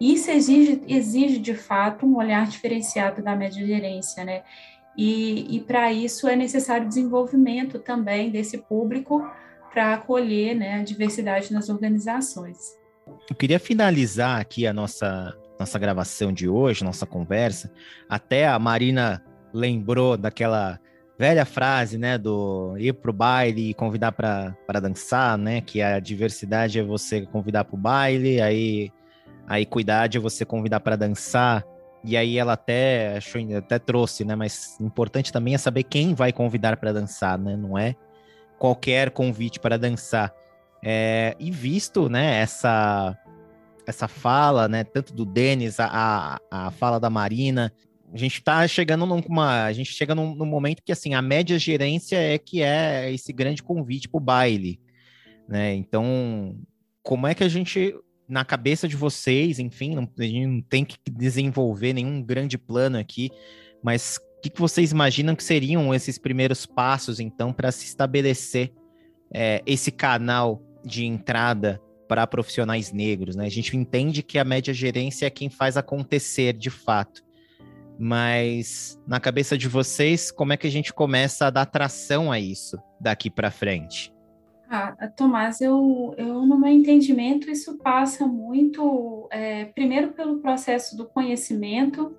isso 0.00 0.30
exige 0.30 0.82
exige 0.86 1.38
de 1.38 1.54
fato 1.54 2.04
um 2.04 2.16
olhar 2.16 2.46
diferenciado 2.46 3.22
da 3.22 3.34
média 3.34 3.66
gerência 3.66 4.24
né 4.24 4.42
e, 4.96 5.56
e 5.56 5.60
para 5.60 5.92
isso 5.92 6.28
é 6.28 6.36
necessário 6.36 6.86
desenvolvimento 6.86 7.78
também 7.78 8.30
desse 8.30 8.58
público 8.58 9.26
para 9.72 9.94
acolher 9.94 10.54
né, 10.54 10.74
a 10.74 10.82
diversidade 10.82 11.52
nas 11.52 11.68
organizações. 11.68 12.58
Eu 13.28 13.34
queria 13.34 13.58
finalizar 13.58 14.40
aqui 14.40 14.66
a 14.66 14.72
nossa 14.72 15.34
nossa 15.62 15.78
gravação 15.78 16.32
de 16.32 16.48
hoje, 16.48 16.84
nossa 16.84 17.06
conversa, 17.06 17.70
até 18.08 18.48
a 18.48 18.58
Marina 18.58 19.22
lembrou 19.54 20.16
daquela 20.16 20.78
velha 21.16 21.44
frase, 21.44 21.96
né, 21.96 22.18
do 22.18 22.74
ir 22.78 22.92
pro 22.94 23.12
baile 23.12 23.70
e 23.70 23.74
convidar 23.74 24.10
para 24.10 24.80
dançar, 24.80 25.38
né, 25.38 25.60
que 25.60 25.80
a 25.80 26.00
diversidade 26.00 26.80
é 26.80 26.82
você 26.82 27.24
convidar 27.26 27.64
para 27.64 27.76
o 27.76 27.78
baile, 27.78 28.40
aí 28.40 28.90
a 29.46 29.60
equidade 29.60 30.18
é 30.18 30.20
você 30.20 30.44
convidar 30.44 30.80
para 30.80 30.96
dançar. 30.96 31.64
E 32.04 32.16
aí 32.16 32.36
ela 32.36 32.54
até 32.54 33.18
achou, 33.18 33.40
até 33.56 33.78
trouxe, 33.78 34.24
né, 34.24 34.34
mas 34.34 34.80
importante 34.80 35.32
também 35.32 35.54
é 35.54 35.58
saber 35.58 35.84
quem 35.84 36.12
vai 36.12 36.32
convidar 36.32 36.76
para 36.76 36.92
dançar, 36.92 37.38
né, 37.38 37.56
não 37.56 37.78
é 37.78 37.94
qualquer 38.58 39.10
convite 39.10 39.60
para 39.60 39.78
dançar. 39.78 40.34
É, 40.84 41.36
e 41.38 41.52
visto, 41.52 42.08
né, 42.08 42.40
essa 42.40 43.16
essa 43.86 44.08
fala, 44.08 44.68
né, 44.68 44.84
tanto 44.84 45.12
do 45.12 45.24
Denis, 45.24 45.78
a, 45.80 46.40
a, 46.50 46.70
fala 46.70 46.98
da 46.98 47.10
Marina, 47.10 47.72
a 48.12 48.16
gente 48.16 48.34
está 48.34 48.66
chegando 48.68 49.06
numa, 49.06 49.64
a 49.64 49.72
gente 49.72 49.92
chega 49.92 50.14
num, 50.14 50.34
num, 50.34 50.46
momento 50.46 50.82
que 50.84 50.92
assim 50.92 51.14
a 51.14 51.22
média 51.22 51.58
gerência 51.58 52.16
é 52.16 52.38
que 52.38 52.62
é 52.62 53.12
esse 53.12 53.32
grande 53.32 53.62
convite 53.62 54.08
para 54.08 54.18
o 54.18 54.20
baile, 54.20 54.78
né? 55.48 55.74
Então, 55.74 56.56
como 57.02 57.26
é 57.26 57.34
que 57.34 57.42
a 57.42 57.48
gente 57.48 57.94
na 58.28 58.44
cabeça 58.44 58.88
de 58.88 58.96
vocês, 58.96 59.58
enfim, 59.58 59.94
não, 59.94 60.08
a 60.18 60.22
gente 60.22 60.46
não 60.46 60.62
tem 60.62 60.84
que 60.84 60.96
desenvolver 61.10 61.92
nenhum 61.92 62.22
grande 62.22 62.56
plano 62.56 62.96
aqui, 62.96 63.30
mas 63.82 64.18
o 64.38 64.40
que, 64.40 64.50
que 64.50 64.60
vocês 64.60 64.90
imaginam 64.90 65.34
que 65.34 65.44
seriam 65.44 65.92
esses 65.92 66.16
primeiros 66.18 66.64
passos, 66.64 67.20
então, 67.20 67.52
para 67.52 67.70
se 67.70 67.84
estabelecer 67.84 68.72
é, 69.32 69.62
esse 69.66 69.90
canal 69.90 70.62
de 70.84 71.04
entrada 71.04 71.80
para 72.12 72.26
profissionais 72.26 72.92
negros, 72.92 73.34
né? 73.34 73.46
A 73.46 73.50
gente 73.50 73.74
entende 73.74 74.22
que 74.22 74.38
a 74.38 74.44
média 74.44 74.74
gerência 74.74 75.24
é 75.24 75.30
quem 75.30 75.48
faz 75.48 75.78
acontecer 75.78 76.52
de 76.52 76.68
fato. 76.68 77.22
Mas 77.98 79.00
na 79.06 79.18
cabeça 79.18 79.56
de 79.56 79.66
vocês, 79.66 80.30
como 80.30 80.52
é 80.52 80.58
que 80.58 80.66
a 80.66 80.70
gente 80.70 80.92
começa 80.92 81.46
a 81.46 81.50
dar 81.50 81.64
tração 81.64 82.30
a 82.30 82.38
isso 82.38 82.76
daqui 83.00 83.30
para 83.30 83.50
frente? 83.50 84.12
Ah, 84.68 84.94
Tomás, 85.16 85.62
eu, 85.62 86.14
eu, 86.18 86.44
no 86.44 86.58
meu 86.58 86.70
entendimento, 86.70 87.50
isso 87.50 87.78
passa 87.78 88.26
muito, 88.26 89.26
é, 89.32 89.64
primeiro 89.64 90.12
pelo 90.12 90.40
processo 90.40 90.94
do 90.94 91.06
conhecimento, 91.06 92.14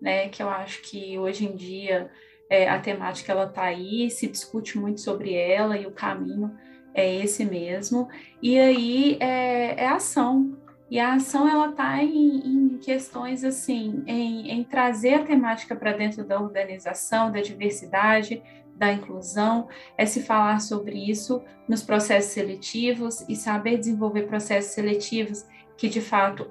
né, 0.00 0.28
que 0.28 0.44
eu 0.44 0.48
acho 0.48 0.80
que 0.82 1.18
hoje 1.18 1.44
em 1.44 1.56
dia 1.56 2.08
é, 2.48 2.68
a 2.68 2.78
temática 2.78 3.32
ela 3.32 3.46
está 3.46 3.64
aí, 3.64 4.08
se 4.10 4.28
discute 4.28 4.78
muito 4.78 5.00
sobre 5.00 5.34
ela 5.34 5.76
e 5.76 5.86
o 5.86 5.90
caminho 5.90 6.54
é 6.94 7.16
esse 7.16 7.44
mesmo. 7.44 8.08
E 8.40 8.58
aí 8.58 9.16
é, 9.20 9.84
é 9.84 9.88
ação. 9.88 10.56
E 10.90 11.00
a 11.00 11.14
ação 11.14 11.48
ela 11.48 11.70
está 11.70 12.02
em, 12.02 12.36
em, 12.46 12.78
questões 12.78 13.42
assim, 13.42 14.04
em, 14.06 14.50
em 14.50 14.62
trazer 14.62 15.14
a 15.14 15.24
temática 15.24 15.74
para 15.74 15.92
dentro 15.92 16.24
da 16.24 16.40
organização, 16.40 17.32
da 17.32 17.40
diversidade, 17.40 18.42
da 18.76 18.92
inclusão, 18.92 19.68
é 19.96 20.04
se 20.04 20.22
falar 20.22 20.60
sobre 20.60 21.10
isso 21.10 21.42
nos 21.68 21.82
processos 21.82 22.32
seletivos 22.32 23.24
e 23.28 23.36
saber 23.36 23.78
desenvolver 23.78 24.22
processos 24.22 24.72
seletivos 24.72 25.46
que 25.76 25.88
de 25.88 26.00
fato 26.00 26.46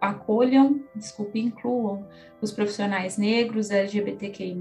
acolham, 0.00 0.82
desculpe, 0.94 1.40
incluam 1.40 2.06
os 2.40 2.52
profissionais 2.52 3.16
negros, 3.16 3.70
LGBTQI+, 3.70 4.56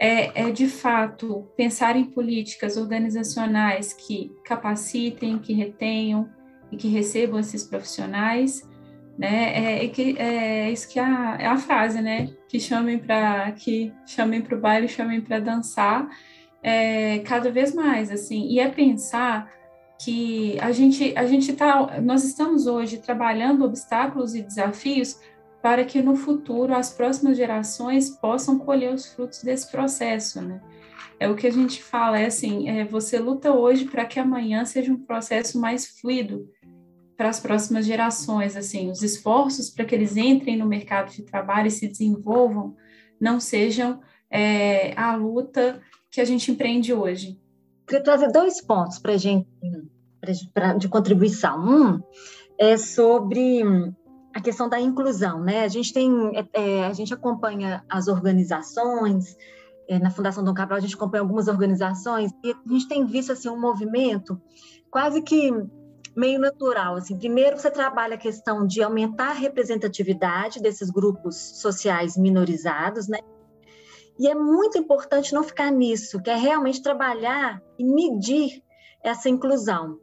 é, 0.00 0.46
é 0.46 0.50
de 0.50 0.66
fato 0.66 1.46
pensar 1.54 1.94
em 1.94 2.04
políticas 2.04 2.78
organizacionais 2.78 3.92
que 3.92 4.34
capacitem, 4.46 5.38
que 5.38 5.52
retenham 5.52 6.26
e 6.72 6.76
que 6.78 6.88
recebam 6.88 7.38
esses 7.38 7.64
profissionais, 7.64 8.66
né? 9.18 9.84
É, 9.84 9.88
que, 9.88 10.18
é 10.18 10.70
isso 10.70 10.88
que 10.88 10.98
é 10.98 11.04
a, 11.04 11.36
é 11.38 11.46
a 11.46 11.58
frase, 11.58 12.00
né? 12.00 12.30
Que 12.48 12.58
chamem 12.58 12.98
para 12.98 13.52
que 13.52 13.92
chamem 14.06 14.40
para 14.40 14.56
o 14.56 14.60
baile, 14.60 14.88
chamem 14.88 15.20
para 15.20 15.38
dançar, 15.38 16.08
é, 16.62 17.18
cada 17.18 17.50
vez 17.50 17.74
mais, 17.74 18.10
assim. 18.10 18.48
E 18.48 18.58
é 18.58 18.70
pensar 18.70 19.50
que 20.02 20.58
a 20.60 20.72
gente 20.72 21.12
a 21.14 21.26
gente 21.26 21.52
tá, 21.52 22.00
nós 22.00 22.24
estamos 22.24 22.66
hoje 22.66 22.96
trabalhando 22.96 23.66
obstáculos 23.66 24.34
e 24.34 24.40
desafios 24.40 25.20
para 25.62 25.84
que 25.84 26.02
no 26.02 26.16
futuro 26.16 26.74
as 26.74 26.92
próximas 26.92 27.36
gerações 27.36 28.10
possam 28.10 28.58
colher 28.58 28.92
os 28.92 29.06
frutos 29.06 29.42
desse 29.42 29.70
processo, 29.70 30.40
né? 30.40 30.60
É 31.18 31.28
o 31.28 31.36
que 31.36 31.46
a 31.46 31.52
gente 31.52 31.82
fala, 31.82 32.18
é 32.18 32.26
assim, 32.26 32.68
é, 32.68 32.84
você 32.84 33.18
luta 33.18 33.52
hoje 33.52 33.84
para 33.84 34.06
que 34.06 34.18
amanhã 34.18 34.64
seja 34.64 34.90
um 34.90 35.04
processo 35.04 35.60
mais 35.60 35.86
fluido 36.00 36.48
para 37.14 37.28
as 37.28 37.38
próximas 37.38 37.84
gerações, 37.84 38.56
assim, 38.56 38.90
os 38.90 39.02
esforços 39.02 39.68
para 39.68 39.84
que 39.84 39.94
eles 39.94 40.16
entrem 40.16 40.56
no 40.56 40.66
mercado 40.66 41.12
de 41.12 41.22
trabalho 41.22 41.68
e 41.68 41.70
se 41.70 41.86
desenvolvam 41.86 42.74
não 43.20 43.38
sejam 43.38 44.00
é, 44.30 44.98
a 44.98 45.14
luta 45.14 45.82
que 46.10 46.20
a 46.20 46.24
gente 46.24 46.50
empreende 46.50 46.94
hoje. 46.94 47.38
Queria 47.86 48.02
trazer 48.02 48.32
dois 48.32 48.62
pontos 48.62 48.98
para 48.98 49.18
gente 49.18 49.46
pra, 50.54 50.74
de 50.74 50.88
contribuição. 50.88 51.58
Um 51.58 52.00
é 52.58 52.76
sobre 52.76 53.62
a 54.34 54.40
questão 54.40 54.68
da 54.68 54.80
inclusão, 54.80 55.40
né? 55.40 55.64
A 55.64 55.68
gente 55.68 55.92
tem, 55.92 56.12
é, 56.36 56.46
é, 56.52 56.84
a 56.84 56.92
gente 56.92 57.12
acompanha 57.12 57.84
as 57.88 58.08
organizações, 58.08 59.36
é, 59.88 59.98
na 59.98 60.10
Fundação 60.10 60.44
Dom 60.44 60.54
Cabral 60.54 60.78
a 60.78 60.80
gente 60.80 60.94
acompanha 60.94 61.22
algumas 61.22 61.48
organizações 61.48 62.30
e 62.44 62.52
a 62.52 62.72
gente 62.72 62.88
tem 62.88 63.04
visto 63.04 63.32
assim 63.32 63.48
um 63.48 63.60
movimento 63.60 64.40
quase 64.90 65.20
que 65.22 65.50
meio 66.16 66.38
natural, 66.38 66.96
assim. 66.96 67.16
Primeiro 67.16 67.58
você 67.58 67.70
trabalha 67.70 68.14
a 68.14 68.18
questão 68.18 68.66
de 68.66 68.82
aumentar 68.82 69.30
a 69.30 69.34
representatividade 69.34 70.60
desses 70.60 70.90
grupos 70.90 71.36
sociais 71.60 72.16
minorizados, 72.16 73.08
né? 73.08 73.18
E 74.18 74.28
é 74.28 74.34
muito 74.34 74.76
importante 74.78 75.32
não 75.32 75.42
ficar 75.42 75.70
nisso, 75.70 76.20
que 76.20 76.30
é 76.30 76.36
realmente 76.36 76.82
trabalhar 76.82 77.60
e 77.78 77.84
medir 77.84 78.62
essa 79.02 79.28
inclusão 79.28 79.98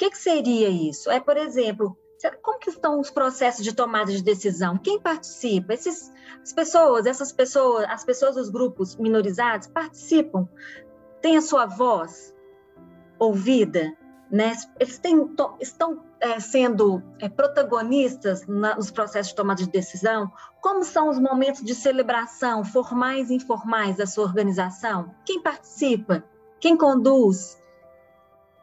que, 0.00 0.08
que 0.08 0.18
seria 0.18 0.70
isso? 0.70 1.10
É, 1.10 1.20
por 1.20 1.36
exemplo, 1.36 1.94
como 2.42 2.58
que 2.58 2.70
estão 2.70 3.00
os 3.00 3.10
processos 3.10 3.64
de 3.64 3.74
tomada 3.74 4.12
de 4.12 4.22
decisão? 4.22 4.76
Quem 4.76 5.00
participa? 5.00 5.72
Esses, 5.72 6.12
as 6.42 6.52
pessoas, 6.52 7.06
essas 7.06 7.32
pessoas, 7.32 7.86
as 7.88 8.04
pessoas 8.04 8.34
dos 8.34 8.50
grupos 8.50 8.96
minorizados 8.96 9.68
participam, 9.68 10.46
têm 11.22 11.36
a 11.36 11.42
sua 11.42 11.66
voz 11.66 12.34
ouvida, 13.18 13.96
né? 14.30 14.52
Eles 14.78 14.98
têm, 14.98 15.28
estão 15.60 16.02
é, 16.20 16.38
sendo 16.38 17.02
é, 17.18 17.28
protagonistas 17.28 18.46
na, 18.46 18.76
nos 18.76 18.90
processos 18.90 19.28
de 19.28 19.36
tomada 19.36 19.62
de 19.62 19.70
decisão? 19.70 20.30
Como 20.60 20.84
são 20.84 21.08
os 21.08 21.18
momentos 21.18 21.62
de 21.62 21.74
celebração, 21.74 22.64
formais 22.64 23.30
e 23.30 23.34
informais 23.34 23.96
da 23.96 24.06
sua 24.06 24.24
organização? 24.24 25.14
Quem 25.24 25.42
participa? 25.42 26.22
Quem 26.60 26.76
conduz? 26.76 27.58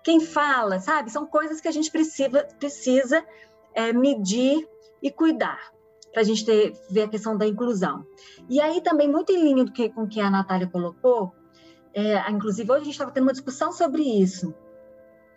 Quem 0.03 0.21
fala? 0.21 0.79
Sabe? 0.79 1.11
São 1.11 1.25
coisas 1.25 1.59
que 1.59 1.67
a 1.67 1.71
gente 1.71 1.91
precisa, 1.91 2.47
precisa 2.59 3.25
é, 3.77 3.93
medir 3.93 4.67
e 5.03 5.11
cuidar 5.11 5.71
para 6.11 6.21
a 6.21 6.25
gente 6.25 6.43
ter, 6.43 6.73
ver 6.89 7.03
a 7.03 7.07
questão 7.07 7.37
da 7.37 7.45
inclusão. 7.45 8.03
E 8.49 8.59
aí 8.59 8.81
também, 8.81 9.07
muito 9.07 9.31
em 9.31 9.43
linha 9.43 9.63
do 9.63 9.71
que, 9.71 9.87
com 9.89 10.03
o 10.03 10.07
que 10.07 10.19
a 10.19 10.31
Natália 10.31 10.65
colocou, 10.65 11.31
é, 11.93 12.29
inclusive 12.31 12.71
hoje 12.71 12.81
a 12.81 12.85
gente 12.85 12.93
estava 12.93 13.11
tendo 13.11 13.23
uma 13.23 13.31
discussão 13.31 13.71
sobre 13.71 14.01
isso, 14.01 14.53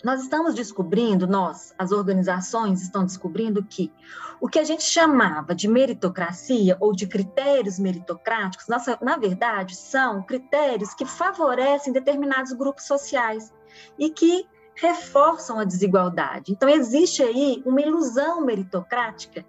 nós 0.03 0.23
estamos 0.23 0.55
descobrindo, 0.55 1.27
nós, 1.27 1.75
as 1.77 1.93
organizações 1.93 2.81
estão 2.81 3.05
descobrindo 3.05 3.63
que 3.63 3.93
o 4.41 4.49
que 4.49 4.59
a 4.59 4.65
gente 4.65 4.83
chamava 4.83 5.55
de 5.55 5.69
meritocracia 5.69 6.79
ou 6.81 6.93
de 6.93 7.07
critérios 7.07 7.79
meritocráticos, 7.79 8.67
nossa, 8.67 8.99
na 9.03 9.19
verdade, 9.19 9.77
são 9.77 10.23
critérios 10.23 10.95
que 10.95 11.05
favorecem 11.05 11.93
determinados 11.93 12.55
grupos 12.55 12.87
sociais 12.87 13.53
e 13.99 14.09
que 14.09 14.47
reforçam 14.81 15.59
a 15.59 15.65
desigualdade. 15.65 16.53
Então, 16.53 16.69
existe 16.69 17.23
aí 17.23 17.63
uma 17.67 17.81
ilusão 17.81 18.41
meritocrática 18.41 19.45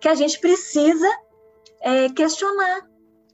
que 0.00 0.08
a 0.08 0.14
gente 0.14 0.38
precisa 0.38 1.08
é, 1.80 2.08
questionar 2.10 2.88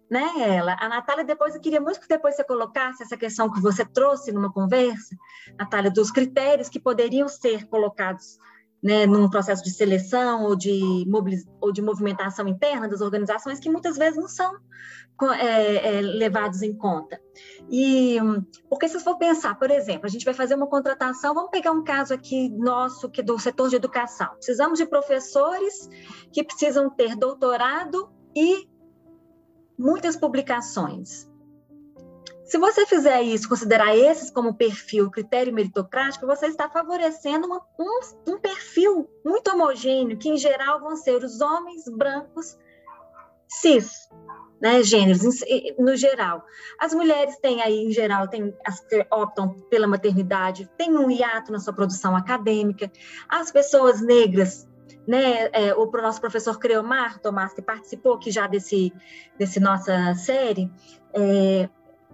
né, 0.08 0.24
ela. 0.38 0.76
A 0.80 0.88
Natália, 0.88 1.24
depois, 1.24 1.54
eu 1.54 1.60
queria 1.60 1.80
muito 1.80 2.00
que 2.00 2.08
depois 2.08 2.36
você 2.36 2.44
colocasse 2.44 3.02
essa 3.02 3.16
questão 3.16 3.50
que 3.52 3.60
você 3.60 3.84
trouxe 3.84 4.30
numa 4.30 4.52
conversa, 4.52 5.16
Natália, 5.58 5.90
dos 5.90 6.10
critérios 6.10 6.68
que 6.68 6.78
poderiam 6.78 7.28
ser 7.28 7.66
colocados 7.66 8.38
né, 8.82 9.06
num 9.06 9.28
processo 9.28 9.62
de 9.62 9.70
seleção 9.70 10.44
ou 10.44 10.56
de, 10.56 11.04
ou 11.60 11.72
de 11.72 11.82
movimentação 11.82 12.46
interna 12.46 12.88
das 12.88 13.00
organizações 13.00 13.58
que 13.58 13.70
muitas 13.70 13.96
vezes 13.96 14.16
não 14.16 14.28
são 14.28 14.52
é, 15.34 15.96
é, 15.96 16.00
levados 16.00 16.62
em 16.62 16.76
conta. 16.76 17.20
E 17.70 18.18
porque 18.68 18.86
se 18.88 18.98
você 18.98 19.04
for 19.04 19.16
pensar, 19.16 19.58
por 19.58 19.70
exemplo, 19.70 20.06
a 20.06 20.08
gente 20.08 20.24
vai 20.24 20.34
fazer 20.34 20.54
uma 20.54 20.66
contratação, 20.66 21.34
vamos 21.34 21.50
pegar 21.50 21.72
um 21.72 21.82
caso 21.82 22.12
aqui 22.12 22.50
nosso, 22.50 23.08
que 23.08 23.22
é 23.22 23.24
do 23.24 23.38
setor 23.38 23.70
de 23.70 23.76
educação. 23.76 24.28
Precisamos 24.34 24.78
de 24.78 24.86
professores 24.86 25.88
que 26.30 26.44
precisam 26.44 26.90
ter 26.90 27.16
doutorado 27.16 28.10
e 28.34 28.68
muitas 29.78 30.16
publicações. 30.16 31.26
Se 32.46 32.58
você 32.58 32.86
fizer 32.86 33.22
isso, 33.22 33.48
considerar 33.48 33.96
esses 33.96 34.30
como 34.30 34.54
perfil, 34.54 35.10
critério 35.10 35.52
meritocrático, 35.52 36.26
você 36.26 36.46
está 36.46 36.68
favorecendo 36.68 37.46
uma, 37.46 37.60
um, 37.78 38.32
um 38.32 38.38
perfil 38.38 39.10
muito 39.24 39.50
homogêneo, 39.50 40.16
que 40.16 40.28
em 40.28 40.36
geral 40.36 40.80
vão 40.80 40.96
ser 40.96 41.24
os 41.24 41.40
homens 41.40 41.88
brancos 41.88 42.56
cis, 43.48 44.08
né, 44.60 44.80
gêneros, 44.84 45.22
no 45.76 45.96
geral. 45.96 46.44
As 46.78 46.94
mulheres 46.94 47.36
têm 47.40 47.62
aí, 47.62 47.84
em 47.84 47.90
geral, 47.90 48.28
têm, 48.28 48.54
as 48.64 48.78
que 48.78 49.04
optam 49.10 49.54
pela 49.68 49.88
maternidade, 49.88 50.70
têm 50.78 50.96
um 50.96 51.10
hiato 51.10 51.50
na 51.50 51.58
sua 51.58 51.72
produção 51.72 52.14
acadêmica. 52.14 52.90
As 53.28 53.50
pessoas 53.50 54.00
negras 54.00 54.68
né, 55.06 55.48
é, 55.52 55.74
o 55.74 55.90
nosso 55.90 56.20
professor 56.20 56.58
Creomar 56.58 57.18
Tomás, 57.20 57.52
que 57.52 57.62
participou 57.62 58.14
aqui 58.14 58.30
já 58.30 58.46
desse, 58.46 58.92
desse 59.38 59.60
nossa 59.60 60.14
série, 60.14 60.70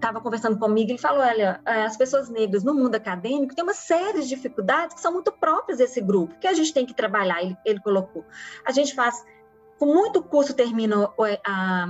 estava 0.03 0.21
conversando 0.21 0.59
comigo, 0.59 0.91
ele 0.91 0.99
falou, 0.99 1.23
olha, 1.23 1.61
é, 1.65 1.85
as 1.85 1.97
pessoas 1.97 2.29
negras 2.29 2.65
no 2.65 2.75
mundo 2.75 2.97
acadêmico 2.97 3.55
têm 3.55 3.63
uma 3.63 3.73
série 3.73 4.21
de 4.21 4.29
dificuldades 4.29 4.95
que 4.97 5.01
são 5.01 5.13
muito 5.13 5.31
próprias 5.31 5.79
desse 5.79 6.01
grupo, 6.01 6.35
que 6.41 6.49
a 6.49 6.53
gente 6.53 6.75
tem 6.75 6.85
que 6.85 6.93
trabalhar, 6.93 7.41
ele, 7.41 7.57
ele 7.65 7.81
colocou. 7.81 8.25
A 8.67 8.73
gente 8.73 8.95
faz, 8.95 9.25
com 9.79 9.87
muito 9.87 10.23
custo 10.23 10.53
termina 10.53 11.09
a, 11.45 11.89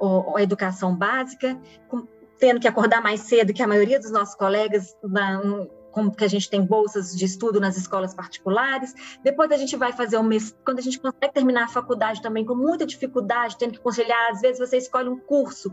a, 0.00 0.36
a 0.36 0.42
educação 0.42 0.94
básica, 0.94 1.60
com, 1.88 2.06
tendo 2.38 2.60
que 2.60 2.68
acordar 2.68 3.02
mais 3.02 3.20
cedo 3.22 3.52
que 3.52 3.62
a 3.62 3.66
maioria 3.66 3.98
dos 3.98 4.12
nossos 4.12 4.36
colegas 4.36 4.96
na, 5.02 5.42
como 5.90 6.14
que 6.14 6.24
a 6.24 6.28
gente 6.28 6.48
tem 6.48 6.64
bolsas 6.64 7.16
de 7.16 7.24
estudo 7.24 7.60
nas 7.60 7.76
escolas 7.76 8.14
particulares. 8.14 8.94
Depois 9.24 9.50
a 9.50 9.56
gente 9.56 9.76
vai 9.76 9.92
fazer 9.92 10.18
um 10.18 10.22
mês, 10.22 10.56
quando 10.64 10.78
a 10.78 10.82
gente 10.82 11.00
consegue 11.00 11.34
terminar 11.34 11.64
a 11.64 11.68
faculdade 11.68 12.22
também 12.22 12.44
com 12.44 12.54
muita 12.54 12.86
dificuldade, 12.86 13.58
tendo 13.58 13.72
que 13.72 13.80
conciliar, 13.80 14.30
às 14.30 14.40
vezes 14.40 14.58
você 14.58 14.76
escolhe 14.76 15.08
um 15.08 15.18
curso 15.18 15.72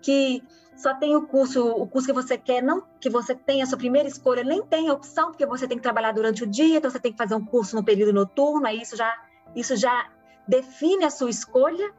que 0.00 0.42
só 0.78 0.94
tem 0.94 1.16
o 1.16 1.26
curso, 1.26 1.66
o 1.66 1.88
curso 1.88 2.06
que 2.06 2.14
você 2.14 2.38
quer, 2.38 2.62
não 2.62 2.84
que 3.00 3.10
você 3.10 3.34
tenha 3.34 3.64
a 3.64 3.66
sua 3.66 3.76
primeira 3.76 4.08
escolha, 4.08 4.44
nem 4.44 4.62
tem 4.62 4.88
a 4.88 4.92
opção, 4.92 5.26
porque 5.32 5.44
você 5.44 5.66
tem 5.66 5.76
que 5.76 5.82
trabalhar 5.82 6.12
durante 6.12 6.44
o 6.44 6.46
dia, 6.46 6.78
então 6.78 6.88
você 6.88 7.00
tem 7.00 7.10
que 7.10 7.18
fazer 7.18 7.34
um 7.34 7.44
curso 7.44 7.74
no 7.74 7.84
período 7.84 8.12
noturno, 8.12 8.64
aí 8.64 8.80
isso 8.80 8.96
já 8.96 9.12
isso 9.56 9.74
já 9.74 10.08
define 10.46 11.04
a 11.04 11.10
sua 11.10 11.28
escolha 11.28 11.92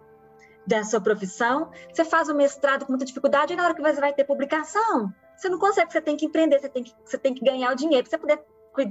da 0.65 0.83
sua 0.85 1.01
profissão. 1.01 1.69
Você 1.91 2.05
faz 2.05 2.29
o 2.29 2.35
mestrado 2.35 2.85
com 2.85 2.93
muita 2.93 3.03
dificuldade, 3.03 3.51
e 3.51 3.55
na 3.57 3.65
hora 3.65 3.75
que 3.75 3.81
você 3.81 3.99
vai 3.99 4.13
ter 4.13 4.23
publicação, 4.23 5.13
você 5.35 5.49
não 5.49 5.59
consegue, 5.59 5.91
você 5.91 6.01
tem 6.01 6.15
que 6.15 6.25
empreender, 6.25 6.59
você 6.59 6.69
tem 6.69 6.83
que, 6.83 6.93
você 7.03 7.17
tem 7.17 7.33
que 7.33 7.43
ganhar 7.43 7.73
o 7.73 7.75
dinheiro 7.75 8.07
para 8.07 8.17
você 8.17 8.17
poder 8.17 8.45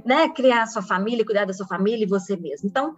né, 0.05 0.29
criar 0.29 0.63
a 0.63 0.67
sua 0.67 0.83
família, 0.83 1.25
cuidar 1.25 1.45
da 1.45 1.53
sua 1.53 1.65
família 1.65 2.03
e 2.03 2.07
você 2.07 2.37
mesmo. 2.37 2.69
Então, 2.69 2.95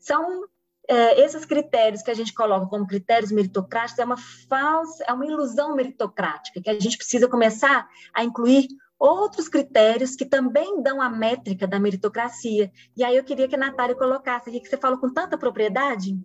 são 0.00 0.44
é, 0.88 1.20
esses 1.24 1.44
critérios 1.44 2.02
que 2.02 2.10
a 2.10 2.14
gente 2.14 2.34
coloca 2.34 2.66
como 2.66 2.86
critérios 2.86 3.30
meritocráticos 3.30 3.98
é 3.98 4.04
uma 4.04 4.16
falsa, 4.48 5.04
é 5.06 5.12
uma 5.12 5.26
ilusão 5.26 5.74
meritocrática, 5.74 6.60
que 6.60 6.70
a 6.70 6.78
gente 6.78 6.96
precisa 6.96 7.28
começar 7.28 7.86
a 8.12 8.24
incluir 8.24 8.66
outros 8.98 9.48
critérios 9.48 10.14
que 10.14 10.24
também 10.24 10.80
dão 10.82 11.00
a 11.00 11.08
métrica 11.08 11.66
da 11.66 11.78
meritocracia. 11.78 12.70
E 12.96 13.02
aí 13.02 13.16
eu 13.16 13.24
queria 13.24 13.48
que 13.48 13.54
a 13.56 13.58
Natália 13.58 13.96
colocasse 13.96 14.48
aqui, 14.48 14.60
que 14.60 14.68
você 14.68 14.76
falou 14.76 14.98
com 14.98 15.12
tanta 15.12 15.36
propriedade. 15.36 16.16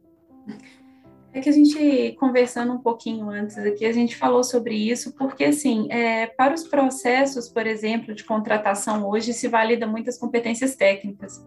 É 1.34 1.41
que 1.41 1.50
a 1.50 1.52
gente, 1.52 2.15
conversando 2.20 2.74
um 2.74 2.78
pouquinho 2.78 3.30
antes 3.30 3.58
aqui, 3.58 3.86
a 3.86 3.91
gente 3.91 4.15
falou 4.15 4.43
sobre 4.43 4.76
isso, 4.76 5.13
porque, 5.13 5.46
assim, 5.46 5.88
é, 5.91 6.28
para 6.28 6.54
os 6.54 6.67
processos, 6.67 7.50
por 7.50 7.65
exemplo, 7.67 8.13
de 8.13 8.24
contratação 8.24 9.08
hoje, 9.08 9.34
se 9.34 9.48
valida 9.48 9.86
muitas 9.86 10.17
competências 10.17 10.76
técnicas. 10.76 11.43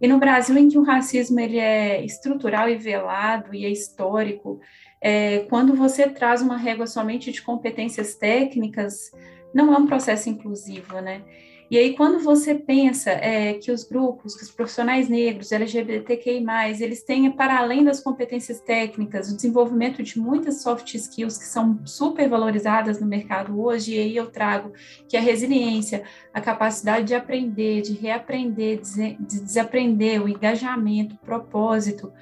E 0.00 0.08
no 0.08 0.18
Brasil, 0.18 0.56
em 0.56 0.68
que 0.68 0.78
o 0.78 0.82
racismo 0.82 1.38
ele 1.38 1.58
é 1.58 2.02
estrutural 2.04 2.68
e 2.68 2.76
velado 2.76 3.54
e 3.54 3.64
é 3.64 3.68
histórico, 3.68 4.60
é, 5.00 5.40
quando 5.40 5.74
você 5.74 6.08
traz 6.08 6.40
uma 6.40 6.56
régua 6.56 6.86
somente 6.86 7.30
de 7.30 7.42
competências 7.42 8.14
técnicas, 8.14 9.10
não 9.52 9.74
é 9.74 9.78
um 9.78 9.86
processo 9.86 10.28
inclusivo, 10.28 11.00
né? 11.00 11.22
E 11.70 11.78
aí, 11.78 11.94
quando 11.94 12.18
você 12.18 12.52
pensa 12.52 13.10
é, 13.12 13.54
que 13.54 13.70
os 13.70 13.84
grupos, 13.84 14.34
que 14.34 14.42
os 14.42 14.50
profissionais 14.50 15.08
negros, 15.08 15.52
LGBTQI+, 15.52 16.44
eles 16.80 17.04
têm, 17.04 17.30
para 17.30 17.58
além 17.58 17.84
das 17.84 18.00
competências 18.00 18.60
técnicas, 18.60 19.30
o 19.30 19.36
desenvolvimento 19.36 20.02
de 20.02 20.18
muitas 20.18 20.62
soft 20.62 20.92
skills 20.94 21.38
que 21.38 21.44
são 21.44 21.80
super 21.86 22.28
valorizadas 22.28 23.00
no 23.00 23.06
mercado 23.06 23.60
hoje, 23.62 23.94
e 23.94 24.00
aí 24.00 24.16
eu 24.16 24.32
trago 24.32 24.72
que 25.08 25.16
a 25.16 25.20
resiliência, 25.20 26.02
a 26.34 26.40
capacidade 26.40 27.06
de 27.06 27.14
aprender, 27.14 27.82
de 27.82 27.92
reaprender, 27.92 28.80
de 28.80 29.40
desaprender, 29.40 30.20
o 30.20 30.28
engajamento, 30.28 31.14
o 31.14 31.18
propósito, 31.18 32.12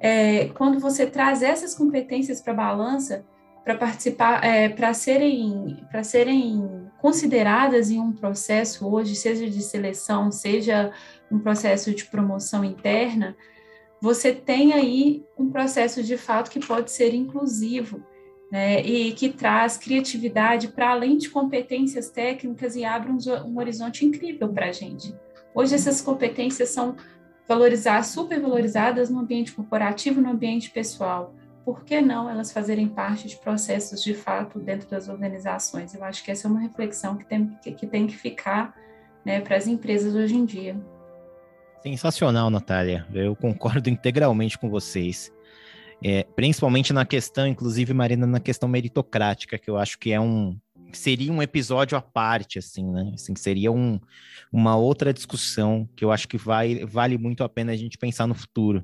é, 0.00 0.46
quando 0.48 0.80
você 0.80 1.06
traz 1.06 1.40
essas 1.40 1.72
competências 1.72 2.40
para 2.40 2.52
a 2.52 2.56
balança, 2.56 3.24
para 3.68 3.76
participar, 3.76 4.42
é, 4.42 4.66
para 4.70 4.94
serem, 4.94 5.76
para 5.90 6.02
serem 6.02 6.88
consideradas 6.96 7.90
em 7.90 8.00
um 8.00 8.14
processo 8.14 8.88
hoje, 8.88 9.14
seja 9.14 9.46
de 9.46 9.60
seleção, 9.60 10.32
seja 10.32 10.90
um 11.30 11.38
processo 11.38 11.94
de 11.94 12.06
promoção 12.06 12.64
interna, 12.64 13.36
você 14.00 14.32
tem 14.32 14.72
aí 14.72 15.22
um 15.38 15.50
processo 15.50 16.02
de 16.02 16.16
fato 16.16 16.50
que 16.50 16.66
pode 16.66 16.90
ser 16.90 17.12
inclusivo, 17.12 18.02
né, 18.50 18.80
e 18.80 19.12
que 19.12 19.28
traz 19.28 19.76
criatividade 19.76 20.68
para 20.68 20.92
além 20.92 21.18
de 21.18 21.28
competências 21.28 22.08
técnicas 22.08 22.74
e 22.74 22.86
abre 22.86 23.12
um, 23.12 23.18
um 23.44 23.58
horizonte 23.58 24.02
incrível 24.02 24.48
para 24.48 24.68
a 24.70 24.72
gente. 24.72 25.14
Hoje 25.54 25.74
essas 25.74 26.00
competências 26.00 26.70
são 26.70 26.96
valorizadas, 27.46 28.06
super 28.06 28.40
valorizadas 28.40 29.10
no 29.10 29.18
ambiente 29.18 29.52
corporativo, 29.52 30.22
no 30.22 30.30
ambiente 30.30 30.70
pessoal 30.70 31.34
por 31.68 31.84
que 31.84 32.00
não 32.00 32.30
elas 32.30 32.50
fazerem 32.50 32.88
parte 32.88 33.28
de 33.28 33.36
processos 33.36 34.02
de 34.02 34.14
fato 34.14 34.58
dentro 34.58 34.88
das 34.88 35.06
organizações? 35.06 35.92
Eu 35.92 36.02
acho 36.02 36.24
que 36.24 36.30
essa 36.30 36.48
é 36.48 36.50
uma 36.50 36.60
reflexão 36.60 37.14
que 37.14 37.26
tem 37.26 37.46
que, 37.62 37.72
que, 37.72 37.86
tem 37.86 38.06
que 38.06 38.16
ficar 38.16 38.74
né, 39.22 39.42
para 39.42 39.54
as 39.54 39.66
empresas 39.66 40.14
hoje 40.14 40.34
em 40.34 40.46
dia. 40.46 40.80
Sensacional, 41.82 42.48
Natália. 42.48 43.06
Eu 43.12 43.36
concordo 43.36 43.90
integralmente 43.90 44.56
com 44.56 44.70
vocês. 44.70 45.30
É, 46.02 46.22
principalmente 46.34 46.90
na 46.90 47.04
questão, 47.04 47.46
inclusive, 47.46 47.92
Marina, 47.92 48.26
na 48.26 48.40
questão 48.40 48.66
meritocrática, 48.66 49.58
que 49.58 49.68
eu 49.68 49.76
acho 49.76 49.98
que 49.98 50.10
é 50.10 50.18
um, 50.18 50.58
seria 50.90 51.30
um 51.30 51.42
episódio 51.42 51.98
à 51.98 52.00
parte, 52.00 52.58
assim, 52.58 52.90
né? 52.90 53.10
Assim, 53.12 53.36
seria 53.36 53.70
um, 53.70 54.00
uma 54.50 54.74
outra 54.74 55.12
discussão 55.12 55.86
que 55.94 56.02
eu 56.02 56.10
acho 56.10 56.28
que 56.28 56.38
vai, 56.38 56.86
vale 56.86 57.18
muito 57.18 57.44
a 57.44 57.48
pena 57.48 57.72
a 57.72 57.76
gente 57.76 57.98
pensar 57.98 58.26
no 58.26 58.34
futuro. 58.34 58.82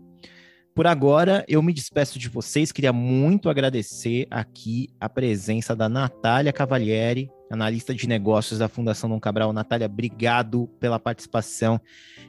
Por 0.74 0.88
agora, 0.88 1.44
eu 1.46 1.62
me 1.62 1.72
despeço 1.72 2.18
de 2.18 2.28
vocês. 2.28 2.72
Queria 2.72 2.92
muito 2.92 3.48
agradecer 3.48 4.26
aqui 4.28 4.88
a 4.98 5.08
presença 5.08 5.76
da 5.76 5.88
Natália 5.88 6.52
Cavalieri, 6.52 7.30
analista 7.48 7.94
de 7.94 8.08
negócios 8.08 8.58
da 8.58 8.68
Fundação 8.68 9.08
Dom 9.08 9.20
Cabral. 9.20 9.52
Natália, 9.52 9.87
obrigado 9.87 10.66
pela 10.80 10.98
participação, 10.98 11.80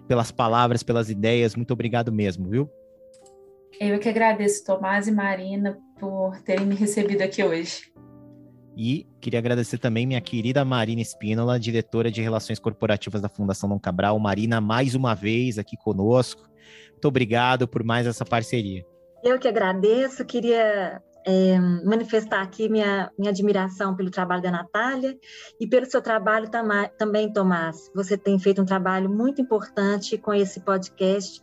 pelas 0.07 0.31
palavras, 0.31 0.83
pelas 0.83 1.09
ideias. 1.09 1.55
Muito 1.55 1.71
obrigado 1.71 2.11
mesmo, 2.11 2.47
viu? 2.47 2.69
Eu 3.79 3.97
que 3.97 4.09
agradeço, 4.09 4.63
Tomás 4.63 5.07
e 5.07 5.11
Marina, 5.11 5.79
por 5.99 6.39
terem 6.43 6.67
me 6.67 6.75
recebido 6.75 7.23
aqui 7.23 7.43
hoje. 7.43 7.91
E 8.77 9.07
queria 9.19 9.39
agradecer 9.39 9.79
também 9.79 10.05
minha 10.05 10.21
querida 10.21 10.63
Marina 10.63 11.01
Espínola, 11.01 11.59
diretora 11.59 12.11
de 12.11 12.21
Relações 12.21 12.59
Corporativas 12.59 13.23
da 13.23 13.29
Fundação 13.29 13.67
Dom 13.67 13.79
Cabral. 13.79 14.19
Marina, 14.19 14.61
mais 14.61 14.93
uma 14.93 15.15
vez 15.15 15.57
aqui 15.57 15.75
conosco. 15.75 16.47
Muito 16.91 17.07
obrigado 17.07 17.67
por 17.67 17.83
mais 17.83 18.07
essa 18.07 18.25
parceria. 18.25 18.85
Eu 19.23 19.39
que 19.39 19.47
agradeço, 19.47 20.23
queria 20.23 21.01
é, 21.25 21.59
manifestar 21.83 22.41
aqui 22.41 22.69
minha, 22.69 23.11
minha 23.17 23.31
admiração 23.31 23.95
pelo 23.95 24.11
trabalho 24.11 24.43
da 24.43 24.51
Natália 24.51 25.17
e 25.59 25.67
pelo 25.67 25.85
seu 25.87 26.01
trabalho 26.01 26.49
também, 26.97 27.33
Tomás. 27.33 27.89
Você 27.95 28.15
tem 28.15 28.37
feito 28.37 28.61
um 28.61 28.65
trabalho 28.65 29.09
muito 29.09 29.41
importante 29.41 30.17
com 30.17 30.33
esse 30.33 30.59
podcast, 30.59 31.41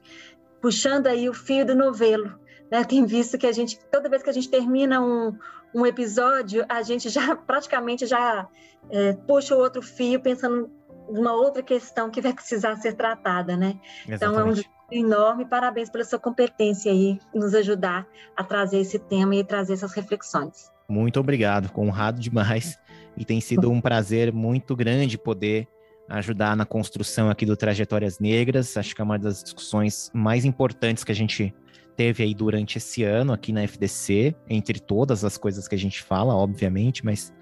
puxando 0.61 1.09
aí 1.09 1.29
o 1.29 1.35
fio 1.35 1.67
do 1.67 1.75
novelo. 1.75 2.39
Né? 2.71 2.85
Tem 2.87 3.05
visto 3.05 3.37
que 3.37 3.47
a 3.47 3.53
gente, 3.53 3.79
toda 3.91 4.09
vez 4.09 4.23
que 4.23 4.31
a 4.31 4.33
gente 4.33 4.49
termina 4.49 5.01
um, 5.01 5.37
um 5.75 5.85
episódio, 5.85 6.65
a 6.69 6.83
gente 6.83 7.09
já 7.09 7.35
praticamente 7.45 8.07
já 8.07 8.49
é, 8.89 9.15
puxa 9.15 9.57
o 9.57 9.59
outro 9.59 9.83
fio 9.83 10.21
pensando 10.21 10.71
numa 11.11 11.35
outra 11.35 11.63
questão 11.63 12.09
que 12.09 12.21
vai 12.21 12.33
precisar 12.33 12.77
ser 12.77 12.95
tratada, 12.95 13.57
né? 13.57 13.81
Exatamente. 14.07 14.15
Então 14.15 14.39
é 14.39 14.45
um 14.45 14.55
enorme. 14.93 15.45
Parabéns 15.45 15.91
pela 15.91 16.05
sua 16.05 16.19
competência 16.19 16.91
aí 16.93 17.19
nos 17.35 17.55
ajudar 17.55 18.07
a 18.37 18.45
trazer 18.45 18.79
esse 18.79 18.99
tema 18.99 19.35
e 19.35 19.45
trazer 19.45 19.75
essas 19.75 19.93
reflexões. 19.93 20.71
Muito 20.89 21.19
obrigado, 21.19 21.71
honrado 21.77 22.21
demais. 22.21 22.79
E 23.17 23.25
tem 23.25 23.41
sido 23.41 23.71
um 23.71 23.81
prazer 23.81 24.33
muito 24.33 24.75
grande 24.75 25.19
poder 25.19 25.69
ajudar 26.09 26.57
na 26.57 26.65
construção 26.65 27.31
aqui 27.31 27.47
do 27.47 27.57
Trajetórias 27.57 28.19
Negras. 28.19 28.77
Acho 28.77 28.95
que 28.95 29.01
é 29.01 29.05
uma 29.05 29.19
das 29.19 29.43
discussões 29.43 30.11
mais 30.13 30.45
importantes 30.45 31.05
que 31.05 31.13
a 31.13 31.15
gente 31.15 31.55
teve 31.97 32.23
aí 32.23 32.35
durante 32.35 32.79
esse 32.79 33.05
ano 33.05 33.33
aqui 33.33 33.53
na 33.53 33.63
FDC, 33.63 34.35
entre 34.49 34.81
todas 34.81 35.25
as 35.25 35.37
coisas 35.37 35.69
que 35.69 35.75
a 35.75 35.79
gente 35.79 36.03
fala, 36.03 36.35
obviamente, 36.35 37.05
mas 37.05 37.33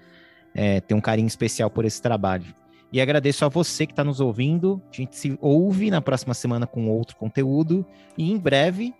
é, 0.53 0.81
tem 0.81 0.95
um 0.95 1.01
carinho 1.01 1.27
especial 1.27 1.69
por 1.69 1.85
esse 1.85 2.01
trabalho. 2.01 2.45
E 2.91 2.99
agradeço 2.99 3.45
a 3.45 3.49
você 3.49 3.85
que 3.85 3.93
está 3.93 4.03
nos 4.03 4.19
ouvindo. 4.19 4.81
A 4.91 4.95
gente 4.95 5.15
se 5.15 5.37
ouve 5.41 5.89
na 5.89 6.01
próxima 6.01 6.33
semana 6.33 6.67
com 6.67 6.89
outro 6.89 7.15
conteúdo. 7.15 7.85
E 8.17 8.31
em 8.31 8.37
breve, 8.37 8.93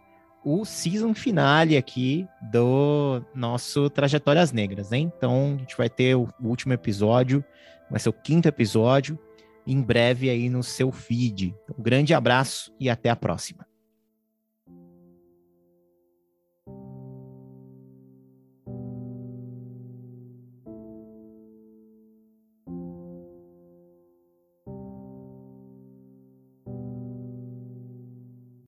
o 0.44 0.64
season 0.66 1.14
finale 1.14 1.76
aqui 1.76 2.28
do 2.52 3.22
nosso 3.36 3.90
Trajetórias 3.90 4.52
Negras, 4.52 4.92
hein? 4.92 5.12
Então, 5.16 5.56
a 5.56 5.60
gente 5.60 5.78
vai 5.78 5.90
ter 5.90 6.16
o 6.16 6.28
último 6.42 6.74
episódio, 6.74 7.44
vai 7.90 8.00
ser 8.00 8.10
o 8.10 8.14
quinto 8.14 8.48
episódio, 8.48 9.20
em 9.68 9.82
breve 9.82 10.30
aí 10.30 10.50
no 10.50 10.64
seu 10.64 10.92
feed. 10.92 11.54
Um 11.78 11.84
grande 11.84 12.14
abraço 12.14 12.74
e 12.80 12.90
até 12.90 13.10
a 13.10 13.16
próxima. 13.16 13.71